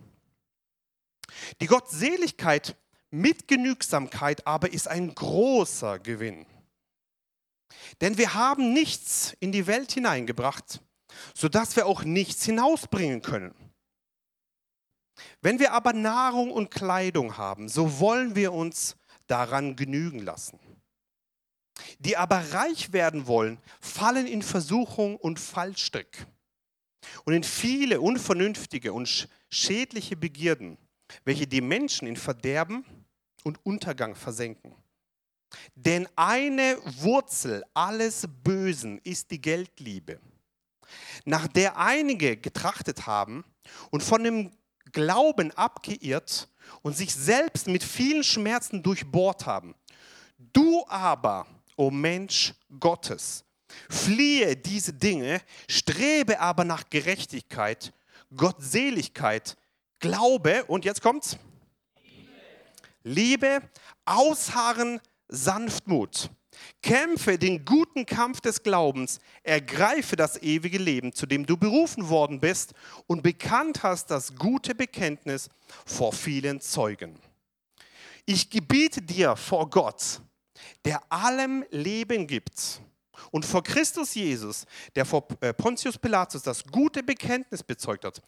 [1.61, 2.77] Die Gottseligkeit
[3.09, 6.45] mit Genügsamkeit aber ist ein großer Gewinn.
[8.01, 10.81] Denn wir haben nichts in die Welt hineingebracht,
[11.33, 13.55] sodass wir auch nichts hinausbringen können.
[15.41, 18.97] Wenn wir aber Nahrung und Kleidung haben, so wollen wir uns
[19.27, 20.59] daran genügen lassen
[21.99, 26.25] die aber reich werden wollen, fallen in Versuchung und Fallstrick
[27.25, 30.77] und in viele unvernünftige und schädliche Begierden,
[31.23, 32.85] welche die Menschen in Verderben
[33.43, 34.75] und Untergang versenken.
[35.75, 40.19] Denn eine Wurzel alles Bösen ist die Geldliebe,
[41.25, 43.43] nach der einige getrachtet haben
[43.91, 44.51] und von dem
[44.91, 46.47] Glauben abgeirrt
[46.81, 49.75] und sich selbst mit vielen Schmerzen durchbohrt haben.
[50.37, 53.43] Du aber, o Mensch Gottes.
[53.89, 57.93] Fliehe diese Dinge, strebe aber nach Gerechtigkeit,
[58.35, 59.57] Gottseligkeit,
[59.99, 61.37] Glaube und jetzt kommt's.
[63.03, 63.61] Liebe,
[64.05, 66.29] Ausharren, Sanftmut.
[66.81, 72.39] Kämpfe den guten Kampf des Glaubens, ergreife das ewige Leben, zu dem du berufen worden
[72.39, 72.73] bist
[73.07, 75.49] und bekannt hast das gute Bekenntnis
[75.85, 77.19] vor vielen Zeugen.
[78.25, 80.21] Ich gebiete dir vor Gott,
[80.85, 82.81] der allem Leben gibt
[83.31, 88.21] und vor Christus Jesus, der vor äh, Pontius Pilatus das gute Bekenntnis bezeugt hat,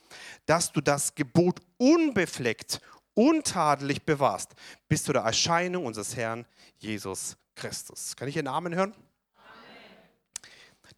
[0.46, 2.82] dass du das Gebot unbefleckt,
[3.18, 4.54] untadelig bewahrst,
[4.88, 6.46] bis zu der Erscheinung unseres Herrn
[6.78, 8.16] Jesus Christus.
[8.16, 8.94] Kann ich Ihren Namen hören?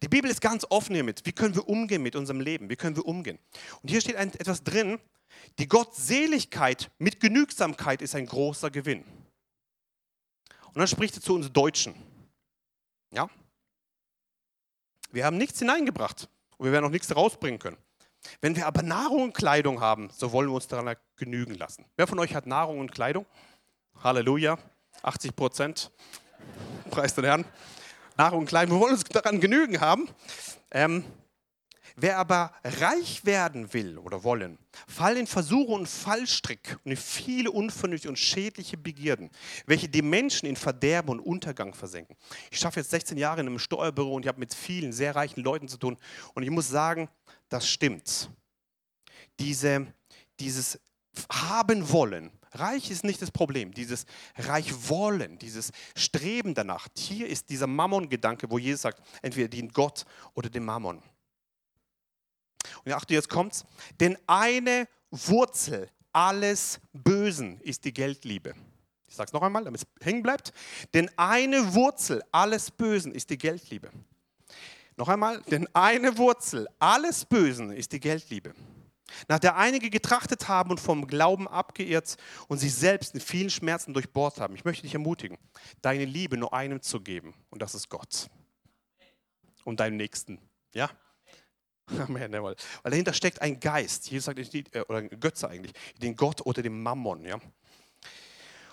[0.02, 1.22] Die Bibel ist ganz offen hiermit.
[1.24, 2.70] Wie können wir umgehen mit unserem Leben?
[2.70, 3.38] Wie können wir umgehen?
[3.82, 4.98] Und hier steht ein, etwas drin.
[5.58, 9.04] Die Gottseligkeit mit Genügsamkeit ist ein großer Gewinn.
[10.68, 11.94] Und dann spricht er zu uns Deutschen.
[13.10, 13.28] Ja?
[15.10, 17.76] Wir haben nichts hineingebracht und wir werden auch nichts rausbringen können.
[18.40, 21.84] Wenn wir aber Nahrung und Kleidung haben, so wollen wir uns daran genügen lassen.
[21.96, 23.26] Wer von euch hat Nahrung und Kleidung?
[24.02, 24.58] Halleluja,
[25.02, 25.90] 80 Prozent.
[26.90, 27.44] Preis den Herrn.
[28.16, 30.08] Nahrung und Kleidung, wir wollen uns daran genügen haben.
[30.70, 31.04] Ähm,
[32.02, 34.58] Wer aber reich werden will oder wollen,
[34.88, 39.28] fallen in Versuche und Fallstrick und in viele unvernünftige und schädliche Begierden,
[39.66, 42.16] welche die Menschen in Verderben und Untergang versenken.
[42.50, 45.42] Ich schaffe jetzt 16 Jahre in einem Steuerbüro und ich habe mit vielen sehr reichen
[45.42, 45.98] Leuten zu tun
[46.32, 47.10] und ich muss sagen,
[47.50, 48.30] das stimmt.
[49.38, 49.86] Diese,
[50.38, 50.80] dieses
[51.30, 53.72] haben wollen, Reich ist nicht das Problem.
[53.74, 56.88] Dieses Reich wollen, dieses Streben danach.
[56.96, 61.00] Hier ist dieser Mammon-Gedanke, wo Jesus sagt, entweder dient Gott oder dem Mammon.
[62.84, 63.64] Und achte, jetzt kommt's.
[63.98, 68.54] Denn eine Wurzel alles Bösen ist die Geldliebe.
[69.08, 70.52] Ich sage es noch einmal, damit es hängen bleibt.
[70.94, 73.90] Denn eine Wurzel alles Bösen ist die Geldliebe.
[74.96, 78.54] Noch einmal, denn eine Wurzel alles Bösen ist die Geldliebe.
[79.28, 82.16] Nach der einige getrachtet haben und vom Glauben abgeirrt
[82.48, 84.54] und sich selbst in vielen Schmerzen durchbohrt haben.
[84.54, 85.38] Ich möchte dich ermutigen,
[85.82, 88.28] deine Liebe nur einem zu geben und das ist Gott.
[89.64, 90.38] Und deinem Nächsten.
[90.74, 90.90] Ja?
[92.08, 92.56] Amen, jawohl.
[92.82, 94.10] Weil dahinter steckt ein Geist.
[94.10, 97.24] Jesus sagt, äh, oder ein Götze eigentlich, den Gott oder den Mammon.
[97.24, 97.36] Ja?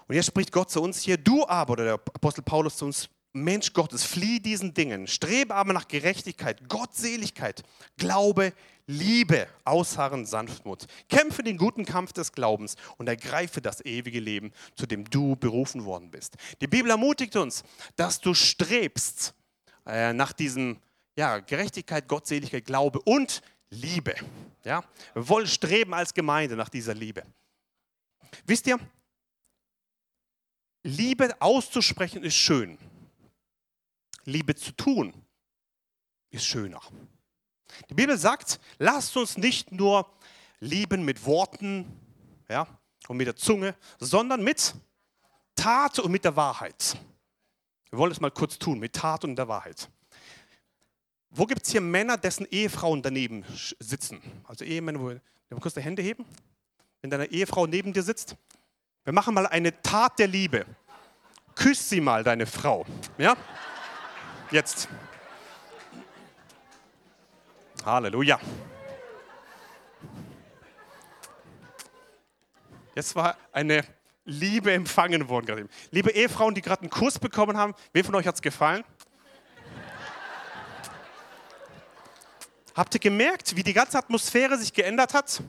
[0.07, 3.09] Und jetzt spricht Gott zu uns hier, du aber, oder der Apostel Paulus zu uns,
[3.33, 7.63] Mensch Gottes, flieh diesen Dingen, strebe aber nach Gerechtigkeit, Gottseligkeit,
[7.97, 8.53] Glaube,
[8.87, 10.87] Liebe, Ausharren, Sanftmut.
[11.09, 15.83] Kämpfe den guten Kampf des Glaubens und ergreife das ewige Leben, zu dem du berufen
[15.83, 16.37] worden bist.
[16.61, 17.63] Die Bibel ermutigt uns,
[17.97, 19.33] dass du strebst
[19.85, 20.77] äh, nach diesem
[21.17, 24.15] ja, Gerechtigkeit, Gottseligkeit, Glaube und Liebe.
[24.63, 24.83] Ja?
[25.13, 27.23] Wir wollen streben als Gemeinde nach dieser Liebe.
[28.45, 28.79] Wisst ihr,
[30.83, 32.77] Liebe auszusprechen ist schön.
[34.25, 35.13] Liebe zu tun
[36.29, 36.81] ist schöner.
[37.89, 40.09] Die Bibel sagt, lasst uns nicht nur
[40.59, 41.99] lieben mit Worten
[42.47, 42.67] ja,
[43.07, 44.75] und mit der Zunge, sondern mit
[45.55, 46.95] Tat und mit der Wahrheit.
[47.89, 49.89] Wir wollen es mal kurz tun, mit Tat und der Wahrheit.
[51.29, 53.43] Wo gibt es hier Männer, dessen Ehefrauen daneben
[53.79, 54.21] sitzen?
[54.45, 55.21] Also Ehemänner, wo wir
[55.59, 56.25] kurz die Hände heben,
[57.01, 58.35] wenn deine Ehefrau neben dir sitzt.
[59.03, 60.65] Wir machen mal eine Tat der Liebe.
[61.55, 62.85] Küss sie mal, deine Frau.
[63.17, 63.35] Ja?
[64.51, 64.87] Jetzt.
[67.83, 68.39] Halleluja.
[72.95, 73.83] Jetzt war eine
[74.25, 75.69] Liebe empfangen worden.
[75.91, 78.83] Liebe Ehefrauen, die gerade einen Kuss bekommen haben, wem von euch hat es gefallen?
[82.77, 85.41] Habt ihr gemerkt, wie die ganze Atmosphäre sich geändert hat?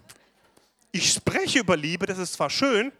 [0.93, 2.91] Ich spreche über Liebe, das ist zwar schön,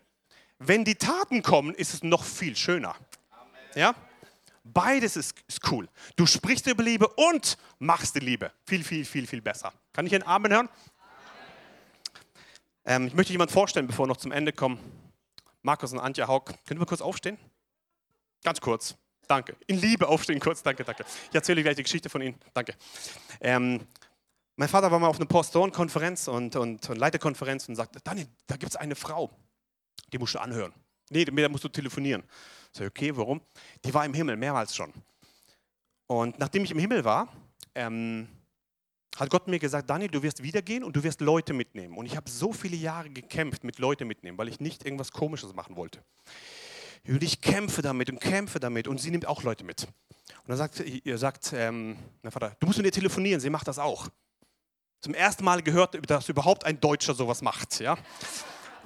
[0.59, 2.95] wenn die Taten kommen, ist es noch viel schöner.
[3.75, 3.95] Ja?
[4.65, 5.89] Beides ist, ist cool.
[6.15, 8.53] Du sprichst über Liebe und machst die Liebe.
[8.67, 9.73] Viel, viel, viel, viel besser.
[9.95, 10.69] Kann ich einen Amen hören?
[12.85, 14.79] Ähm, ich möchte jemand vorstellen, bevor wir noch zum Ende kommen.
[15.63, 16.53] Markus und Antje Haug.
[16.67, 17.39] Können wir kurz aufstehen?
[18.45, 18.95] Ganz kurz.
[19.27, 19.57] Danke.
[19.67, 20.63] In Liebe aufstehen kurz.
[20.63, 21.07] Danke, danke.
[21.31, 22.39] Ich erzähle gleich die Geschichte von Ihnen.
[22.53, 22.75] Danke.
[23.41, 23.87] Ähm,
[24.59, 28.57] mein Vater war mal auf einer Pastorenkonferenz und, und, und Leiterkonferenz und sagte, Daniel, da
[28.57, 29.31] gibt es eine Frau,
[30.13, 30.73] die musst du anhören.
[31.11, 32.25] Nee, mit der musst du telefonieren.
[32.73, 33.41] Ich sage, okay, warum?
[33.85, 34.93] Die war im Himmel, mehrmals schon.
[36.09, 37.33] Und nachdem ich im Himmel war,
[37.77, 38.27] ähm,
[39.17, 41.97] hat Gott mir gesagt, Daniel, du wirst wiedergehen und du wirst Leute mitnehmen.
[41.97, 45.55] Und ich habe so viele Jahre gekämpft mit Leute mitnehmen, weil ich nicht irgendwas Komisches
[45.55, 46.03] machen wollte.
[47.07, 49.85] Und ich kämpfe damit und kämpfe damit und sie nimmt auch Leute mit.
[49.85, 53.69] Und dann sagt, ihr sagt, ähm, mein Vater, du musst mit ihr telefonieren, sie macht
[53.69, 54.09] das auch
[55.01, 57.81] zum ersten Mal gehört, dass überhaupt ein Deutscher sowas macht.
[57.81, 57.97] Ja?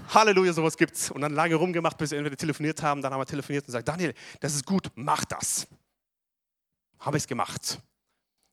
[0.09, 1.11] Halleluja, sowas gibt's.
[1.11, 3.03] Und dann lange rumgemacht, bis wir entweder telefoniert haben.
[3.03, 5.67] Dann haben wir telefoniert und gesagt, Daniel, das ist gut, mach das.
[7.01, 7.81] Habe ich es gemacht.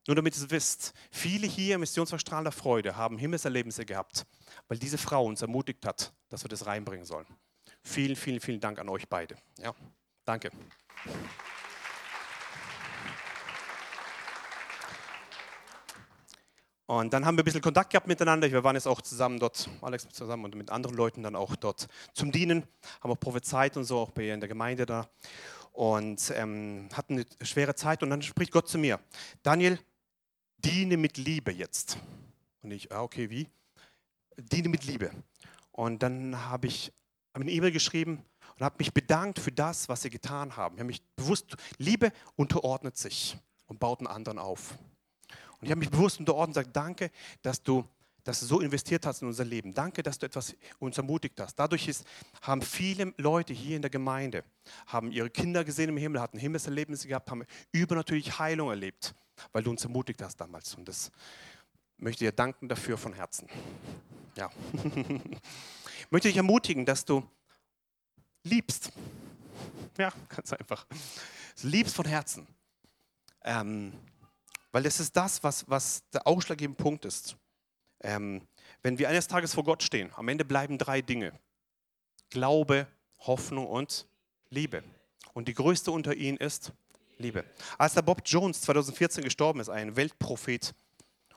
[0.08, 4.26] Nur damit ihr es wisst, viele hier im Missionsverstrahler Freude haben Himmelserlebnisse gehabt,
[4.68, 7.28] weil diese Frau uns ermutigt hat, dass wir das reinbringen sollen.
[7.84, 9.36] Vielen, vielen, vielen Dank an euch beide.
[9.62, 9.76] Ja,
[10.26, 10.50] danke.
[16.90, 18.52] Und dann haben wir ein bisschen Kontakt gehabt miteinander.
[18.52, 21.88] Wir waren jetzt auch zusammen dort, Alex zusammen und mit anderen Leuten dann auch dort
[22.16, 22.64] zum Dienen,
[23.00, 25.08] haben auch prophezeit und so, auch bei ihr in der Gemeinde da.
[25.72, 28.02] und ähm, hatten eine schwere Zeit.
[28.02, 29.00] Und dann spricht Gott zu mir,
[29.44, 29.78] Daniel,
[30.58, 32.00] diene mit Liebe jetzt.
[32.64, 33.48] Und ich, ah, okay, wie?
[34.38, 35.12] Diene mit Liebe.
[35.72, 36.92] Und dann habe ich
[37.34, 38.26] eine E-Mail geschrieben
[38.56, 40.74] und habe mich bedankt für das, was sie getan haben.
[40.74, 44.74] Ich habe mich bewusst, Liebe unterordnet sich und baut einen anderen auf.
[45.60, 47.86] Und ich habe mich bewusst unterordnet und gesagt, danke, dass du,
[48.24, 49.74] dass du so investiert hast in unser Leben.
[49.74, 51.56] Danke, dass du etwas uns ermutigt hast.
[51.56, 52.06] Dadurch ist,
[52.42, 54.44] haben viele Leute hier in der Gemeinde,
[54.88, 59.14] haben ihre Kinder gesehen im Himmel, hatten Himmelserlebnisse gehabt, haben übernatürlich Heilung erlebt,
[59.52, 60.76] weil du uns ermutigt hast damals.
[60.76, 61.12] Und das
[61.98, 63.48] möchte dir danken dafür von Herzen.
[64.36, 64.50] Ja.
[64.84, 67.24] ich möchte dich ermutigen, dass du
[68.44, 68.92] liebst.
[69.98, 70.86] Ja, ganz einfach.
[71.62, 72.48] Liebst von Herzen.
[73.44, 73.92] Ähm,
[74.72, 77.36] weil das ist das, was, was der ausschlaggebende Punkt ist.
[78.02, 78.48] Ähm,
[78.82, 81.34] wenn wir eines Tages vor Gott stehen, am Ende bleiben drei Dinge.
[82.30, 82.88] Glaube,
[83.20, 84.08] Hoffnung und
[84.50, 84.84] Liebe.
[85.34, 86.72] Und die größte unter ihnen ist
[87.18, 87.44] Liebe.
[87.78, 90.74] Als der Bob Jones 2014 gestorben ist, ein Weltprophet,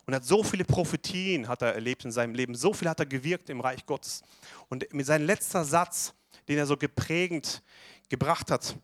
[0.07, 3.07] und hat so viele Prophetien hat er erlebt in seinem Leben, so viel hat er
[3.07, 4.23] gewirkt im Reich Gottes.
[4.69, 6.13] Und mit seinem letzter Satz,
[6.49, 7.63] den er so geprägt
[8.09, 8.77] gebracht hat,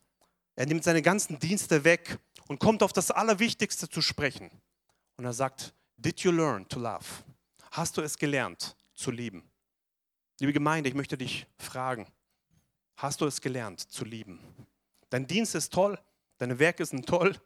[0.55, 4.51] er nimmt seine ganzen Dienste weg und kommt auf das Allerwichtigste zu sprechen.
[5.17, 7.05] Und er sagt, did you learn to love?
[7.71, 9.49] Hast du es gelernt zu lieben?
[10.41, 12.07] Liebe Gemeinde, ich möchte dich fragen,
[12.97, 14.41] hast du es gelernt zu lieben?
[15.11, 15.99] Dein Dienst ist toll,
[16.39, 17.37] deine Werke sind toll,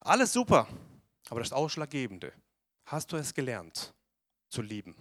[0.00, 0.68] alles super,
[1.28, 2.32] aber das Ausschlaggebende,
[2.86, 3.94] hast du es gelernt
[4.48, 4.94] zu lieben?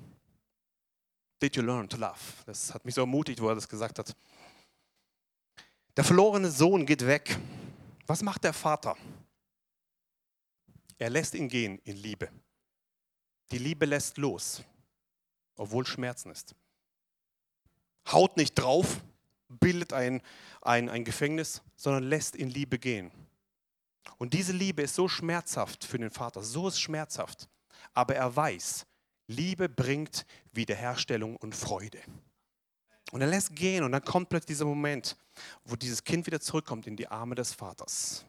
[1.41, 2.19] Did you learn to love?
[2.45, 4.15] Das hat mich so ermutigt, wo er das gesagt hat.
[5.95, 7.39] Der verlorene Sohn geht weg
[8.07, 8.95] was macht der Vater?
[10.97, 12.29] Er lässt ihn gehen in Liebe.
[13.51, 14.63] Die Liebe lässt los,
[15.55, 16.55] obwohl Schmerzen ist.
[18.11, 19.01] Haut nicht drauf,
[19.47, 20.21] bildet ein,
[20.61, 23.11] ein, ein Gefängnis, sondern lässt in Liebe gehen.
[24.17, 27.49] Und diese Liebe ist so schmerzhaft für den Vater, so ist schmerzhaft.
[27.93, 28.85] Aber er weiß,
[29.27, 32.01] Liebe bringt Wiederherstellung und Freude.
[33.11, 35.15] Und er lässt gehen und dann kommt plötzlich dieser Moment,
[35.63, 38.25] wo dieses Kind wieder zurückkommt in die Arme des Vaters.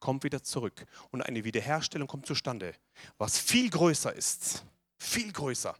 [0.00, 2.74] Kommt wieder zurück und eine Wiederherstellung kommt zustande,
[3.18, 4.64] was viel größer ist,
[4.98, 5.76] viel größer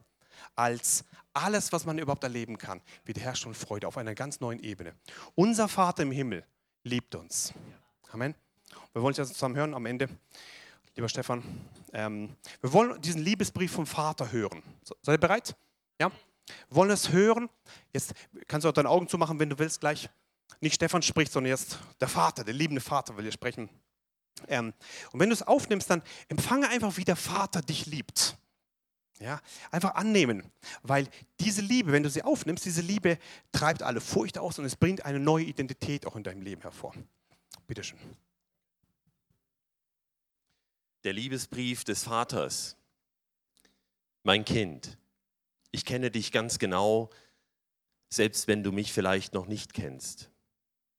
[0.55, 2.81] als alles, was man überhaupt erleben kann.
[3.05, 4.95] Wiederherstellung und Freude auf einer ganz neuen Ebene.
[5.35, 6.43] Unser Vater im Himmel
[6.83, 7.53] liebt uns.
[8.11, 8.33] Amen.
[8.93, 10.09] Wir wollen uns jetzt zusammen hören am Ende,
[10.95, 11.43] lieber Stefan.
[11.93, 14.63] Ähm, wir wollen diesen Liebesbrief vom Vater hören.
[14.83, 15.55] Seid ihr bereit?
[15.99, 16.11] Ja?
[16.69, 17.49] Wir wollen es hören.
[17.93, 18.13] Jetzt
[18.47, 20.09] kannst du auch deine Augen zumachen, wenn du willst, gleich.
[20.59, 23.69] Nicht Stefan spricht, sondern jetzt der Vater, der liebende Vater will dir sprechen.
[24.47, 24.73] Ähm,
[25.11, 28.37] und wenn du es aufnimmst, dann empfange einfach, wie der Vater dich liebt.
[29.19, 30.43] Ja, einfach annehmen,
[30.83, 33.17] weil diese Liebe, wenn du sie aufnimmst, diese Liebe
[33.51, 36.93] treibt alle Furcht aus und es bringt eine neue Identität auch in deinem Leben hervor.
[37.65, 37.97] Bitte schön.
[41.03, 42.75] Der Liebesbrief des Vaters.
[44.21, 44.99] Mein Kind,
[45.71, 47.09] ich kenne dich ganz genau,
[48.09, 50.29] selbst wenn du mich vielleicht noch nicht kennst.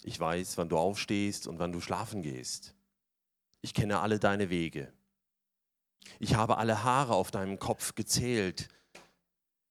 [0.03, 2.75] Ich weiß, wann du aufstehst und wann du schlafen gehst.
[3.61, 4.93] Ich kenne alle deine Wege.
[6.21, 8.69] Ich habe alle Haare auf deinem Kopf gezählt.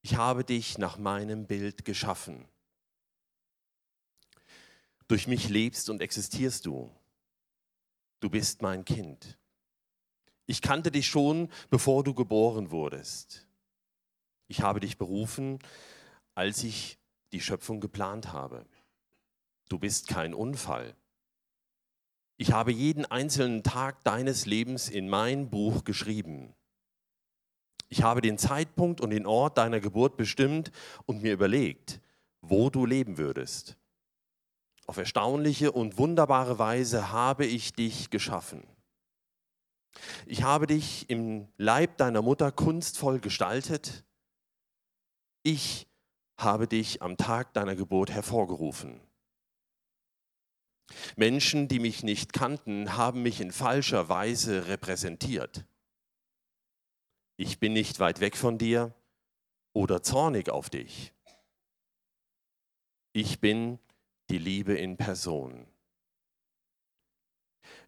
[0.01, 2.45] Ich habe dich nach meinem Bild geschaffen.
[5.07, 6.91] Durch mich lebst und existierst du.
[8.19, 9.38] Du bist mein Kind.
[10.45, 13.46] Ich kannte dich schon, bevor du geboren wurdest.
[14.47, 15.60] Ich habe dich berufen,
[16.36, 16.97] als ich
[17.33, 18.65] die Schöpfung geplant habe.
[19.69, 20.95] Du bist kein Unfall.
[22.38, 26.53] Ich habe jeden einzelnen Tag deines Lebens in mein Buch geschrieben.
[27.89, 30.71] Ich habe den Zeitpunkt und den Ort deiner Geburt bestimmt
[31.05, 31.99] und mir überlegt,
[32.41, 33.77] wo du leben würdest.
[34.86, 38.63] Auf erstaunliche und wunderbare Weise habe ich dich geschaffen.
[40.25, 44.05] Ich habe dich im Leib deiner Mutter kunstvoll gestaltet.
[45.49, 45.88] Ich
[46.36, 48.99] habe dich am Tag deiner Geburt hervorgerufen.
[51.15, 55.63] Menschen, die mich nicht kannten, haben mich in falscher Weise repräsentiert.
[57.37, 58.93] Ich bin nicht weit weg von dir
[59.71, 61.13] oder zornig auf dich.
[63.13, 63.79] Ich bin
[64.29, 65.65] die Liebe in Person.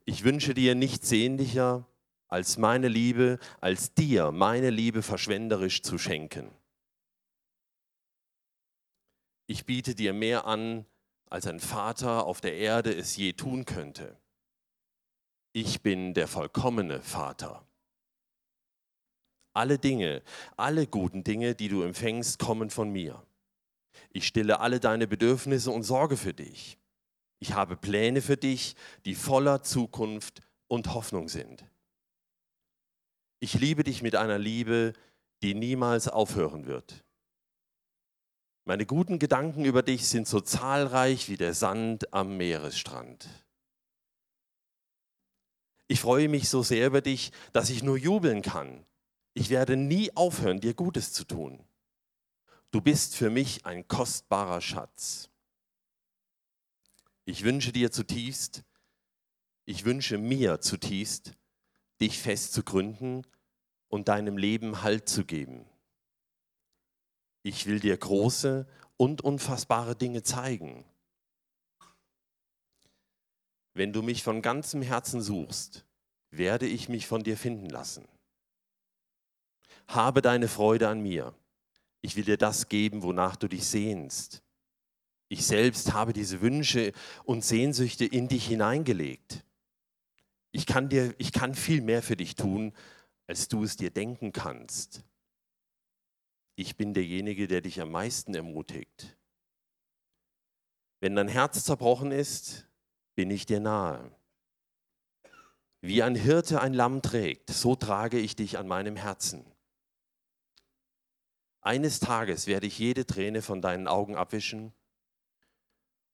[0.06, 1.86] Ich wünsche dir nichts sehnlicher,
[2.30, 6.58] als meine Liebe, als dir meine Liebe verschwenderisch zu schenken.
[9.50, 10.86] Ich biete dir mehr an,
[11.28, 14.16] als ein Vater auf der Erde es je tun könnte.
[15.54, 17.68] Ich bin der vollkommene Vater.
[19.54, 20.22] Alle Dinge,
[20.56, 23.26] alle guten Dinge, die du empfängst, kommen von mir.
[24.12, 26.78] Ich stille alle deine Bedürfnisse und sorge für dich.
[27.40, 28.76] Ich habe Pläne für dich,
[29.06, 31.66] die voller Zukunft und Hoffnung sind.
[33.40, 34.94] Ich liebe dich mit einer Liebe,
[35.42, 37.04] die niemals aufhören wird.
[38.70, 43.28] Meine guten Gedanken über dich sind so zahlreich wie der Sand am Meeresstrand.
[45.88, 48.86] Ich freue mich so sehr über dich, dass ich nur jubeln kann.
[49.34, 51.64] Ich werde nie aufhören, dir Gutes zu tun.
[52.70, 55.32] Du bist für mich ein kostbarer Schatz.
[57.26, 58.62] Ich wünsche dir zutiefst,
[59.66, 61.34] ich wünsche mir zutiefst,
[62.00, 63.24] dich fest zu gründen
[63.88, 65.66] und deinem Leben Halt zu geben.
[67.44, 68.68] Ich will dir große
[68.98, 70.84] und unfassbare Dinge zeigen.
[73.74, 75.86] Wenn du mich von ganzem Herzen suchst,
[76.32, 78.08] werde ich mich von dir finden lassen.
[79.88, 81.34] Habe deine Freude an mir.
[82.02, 84.44] Ich will dir das geben, wonach du dich sehnst.
[85.30, 86.92] Ich selbst habe diese Wünsche
[87.24, 89.44] und Sehnsüchte in dich hineingelegt.
[90.52, 92.74] Ich kann, dir, ich kann viel mehr für dich tun,
[93.28, 95.04] als du es dir denken kannst.
[96.60, 99.18] Ich bin derjenige, der dich am meisten ermutigt.
[101.00, 102.68] Wenn dein Herz zerbrochen ist,
[103.16, 104.12] bin ich dir nahe.
[105.80, 109.46] Wie ein Hirte ein Lamm trägt, so trage ich dich an meinem Herzen.
[111.62, 114.74] Eines Tages werde ich jede Träne von deinen Augen abwischen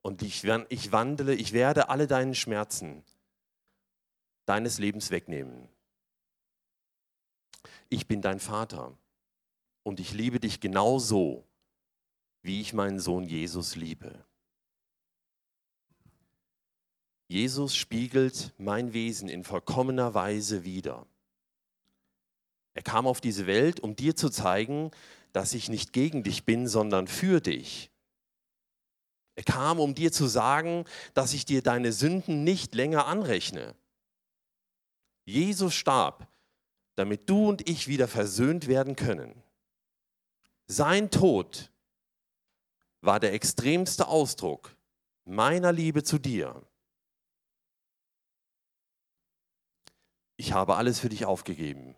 [0.04, 3.04] und ich, ich wandle, ich werde alle deinen Schmerzen
[4.46, 5.68] deines Lebens wegnehmen.
[7.89, 8.96] Ich bin dein Vater
[9.86, 11.48] und ich liebe dich genauso,
[12.42, 14.26] wie ich meinen Sohn Jesus liebe.
[17.28, 21.06] Jesus spiegelt mein Wesen in vollkommener Weise wider.
[22.74, 24.92] Er kam auf diese Welt, um dir zu zeigen,
[25.34, 27.92] dass ich nicht gegen dich bin, sondern für dich.
[29.36, 33.76] Er kam, um dir zu sagen, dass ich dir deine Sünden nicht länger anrechne.
[35.26, 36.28] Jesus starb,
[36.96, 39.45] damit du und ich wieder versöhnt werden können.
[40.68, 41.72] Sein Tod
[43.01, 44.76] war der extremste Ausdruck
[45.24, 46.66] meiner Liebe zu dir.
[50.38, 51.95] Ich habe alles für dich aufgegeben,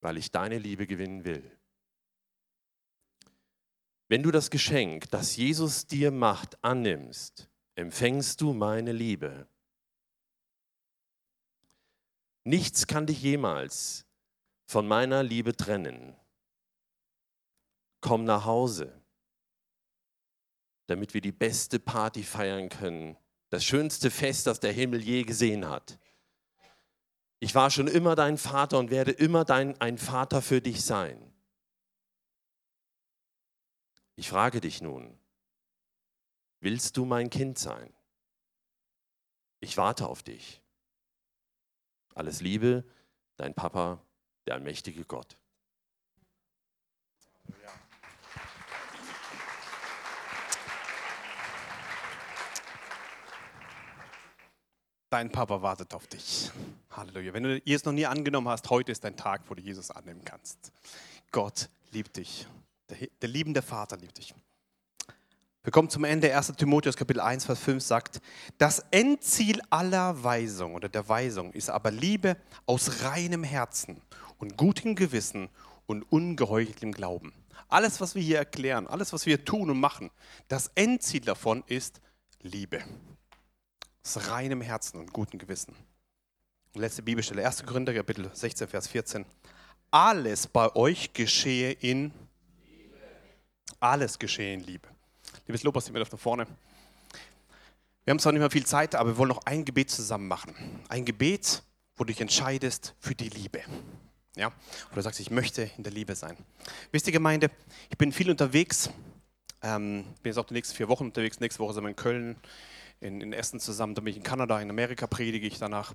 [0.00, 1.58] weil ich deine Liebe gewinnen will.
[4.08, 9.46] Wenn du das Geschenk, das Jesus dir macht, annimmst, empfängst du meine Liebe.
[12.44, 14.07] Nichts kann dich jemals
[14.68, 16.14] von meiner Liebe trennen.
[18.02, 19.02] Komm nach Hause,
[20.88, 23.16] damit wir die beste Party feiern können,
[23.48, 25.98] das schönste Fest, das der Himmel je gesehen hat.
[27.40, 31.32] Ich war schon immer dein Vater und werde immer dein, ein Vater für dich sein.
[34.16, 35.18] Ich frage dich nun,
[36.60, 37.94] willst du mein Kind sein?
[39.60, 40.62] Ich warte auf dich.
[42.14, 42.84] Alles Liebe,
[43.36, 44.04] dein Papa,
[44.48, 45.36] der allmächtige Gott.
[55.10, 56.50] Dein Papa wartet auf dich.
[56.90, 57.32] Halleluja.
[57.32, 60.22] Wenn du es noch nie angenommen hast, heute ist dein Tag, wo du Jesus annehmen
[60.24, 60.72] kannst.
[61.30, 62.46] Gott liebt dich.
[62.88, 64.34] Der, der liebende Vater liebt dich.
[65.62, 66.34] Wir kommen zum Ende.
[66.34, 66.52] 1.
[66.56, 68.20] Timotheus Kapitel 1, Vers 5 sagt,
[68.56, 74.00] das Endziel aller Weisung oder der Weisung ist aber Liebe aus reinem Herzen
[74.38, 75.48] und gutem Gewissen
[75.86, 77.32] und ungeheucheltem Glauben.
[77.68, 80.10] Alles, was wir hier erklären, alles, was wir tun und machen,
[80.48, 82.00] das Endziel davon ist
[82.40, 82.82] Liebe.
[84.04, 85.74] Aus reinem Herzen und gutem Gewissen.
[86.74, 87.64] Und letzte Bibelstelle, 1.
[87.66, 89.26] Korinther Kapitel 16, Vers 14.
[89.90, 92.12] Alles bei euch geschehe in
[93.80, 94.88] alles geschehe in Liebe.
[95.46, 96.46] Liebes Lobers, sind wir da vorne.
[98.04, 100.54] Wir haben zwar nicht mehr viel Zeit, aber wir wollen noch ein Gebet zusammen machen.
[100.88, 101.62] Ein Gebet,
[101.96, 103.62] wo du dich entscheidest für die Liebe.
[104.36, 104.52] Ja?
[104.94, 106.36] Du sagst, ich möchte in der Liebe sein.
[106.92, 107.50] Wisst ihr, Gemeinde,
[107.90, 108.90] ich bin viel unterwegs.
[109.62, 111.40] Ähm, bin jetzt auch die nächsten vier Wochen unterwegs.
[111.40, 112.36] Nächste Woche sind wir in Köln,
[113.00, 113.94] in, in Essen zusammen.
[113.94, 115.94] Dann bin ich in Kanada, in Amerika predige ich danach.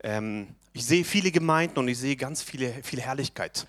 [0.00, 3.66] Ähm, ich sehe viele Gemeinden und ich sehe ganz viele, viel Herrlichkeit.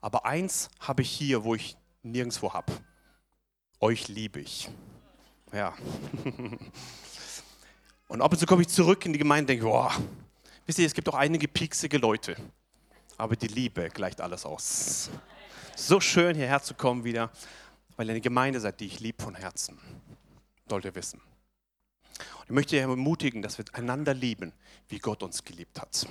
[0.00, 2.72] Aber eins habe ich hier, wo ich nirgendwo habe.
[3.80, 4.68] Euch liebe ich.
[5.52, 5.74] Ja.
[8.12, 9.90] Und ab und zu komme ich zurück in die Gemeinde und denke, boah,
[10.66, 12.36] wisst ihr, es gibt auch einige pieksige Leute.
[13.18, 15.10] Aber die Liebe gleicht alles aus.
[15.76, 17.30] So schön hierher zu kommen wieder,
[17.96, 19.78] weil ihr eine Gemeinde seid, die ich liebe von Herzen.
[20.68, 21.20] Sollt ihr wissen.
[22.38, 24.52] Und ich möchte euch ermutigen, dass wir einander lieben,
[24.88, 26.06] wie Gott uns geliebt hat.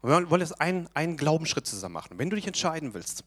[0.00, 2.18] Und wir wollen jetzt einen, einen Glaubensschritt zusammen machen.
[2.18, 3.24] Wenn du dich entscheiden willst,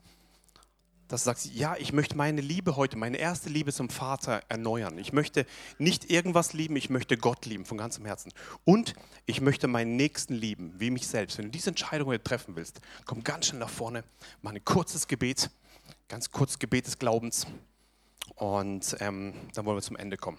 [1.10, 4.98] dass du sagst, ja, ich möchte meine Liebe heute, meine erste Liebe zum Vater erneuern.
[5.00, 5.46] Ich möchte
[5.80, 8.32] nicht irgendwas lieben, ich möchte Gott lieben von ganzem Herzen.
[8.64, 8.94] Und
[9.26, 11.38] ich möchte meinen Nächsten lieben, wie mich selbst.
[11.38, 14.04] Wenn du diese Entscheidung heute treffen willst, komm ganz schnell nach vorne,
[14.44, 15.50] mach ein kurzes Gebet,
[16.08, 17.48] ganz kurzes Gebet des Glaubens
[18.36, 20.38] und ähm, dann wollen wir zum Ende kommen.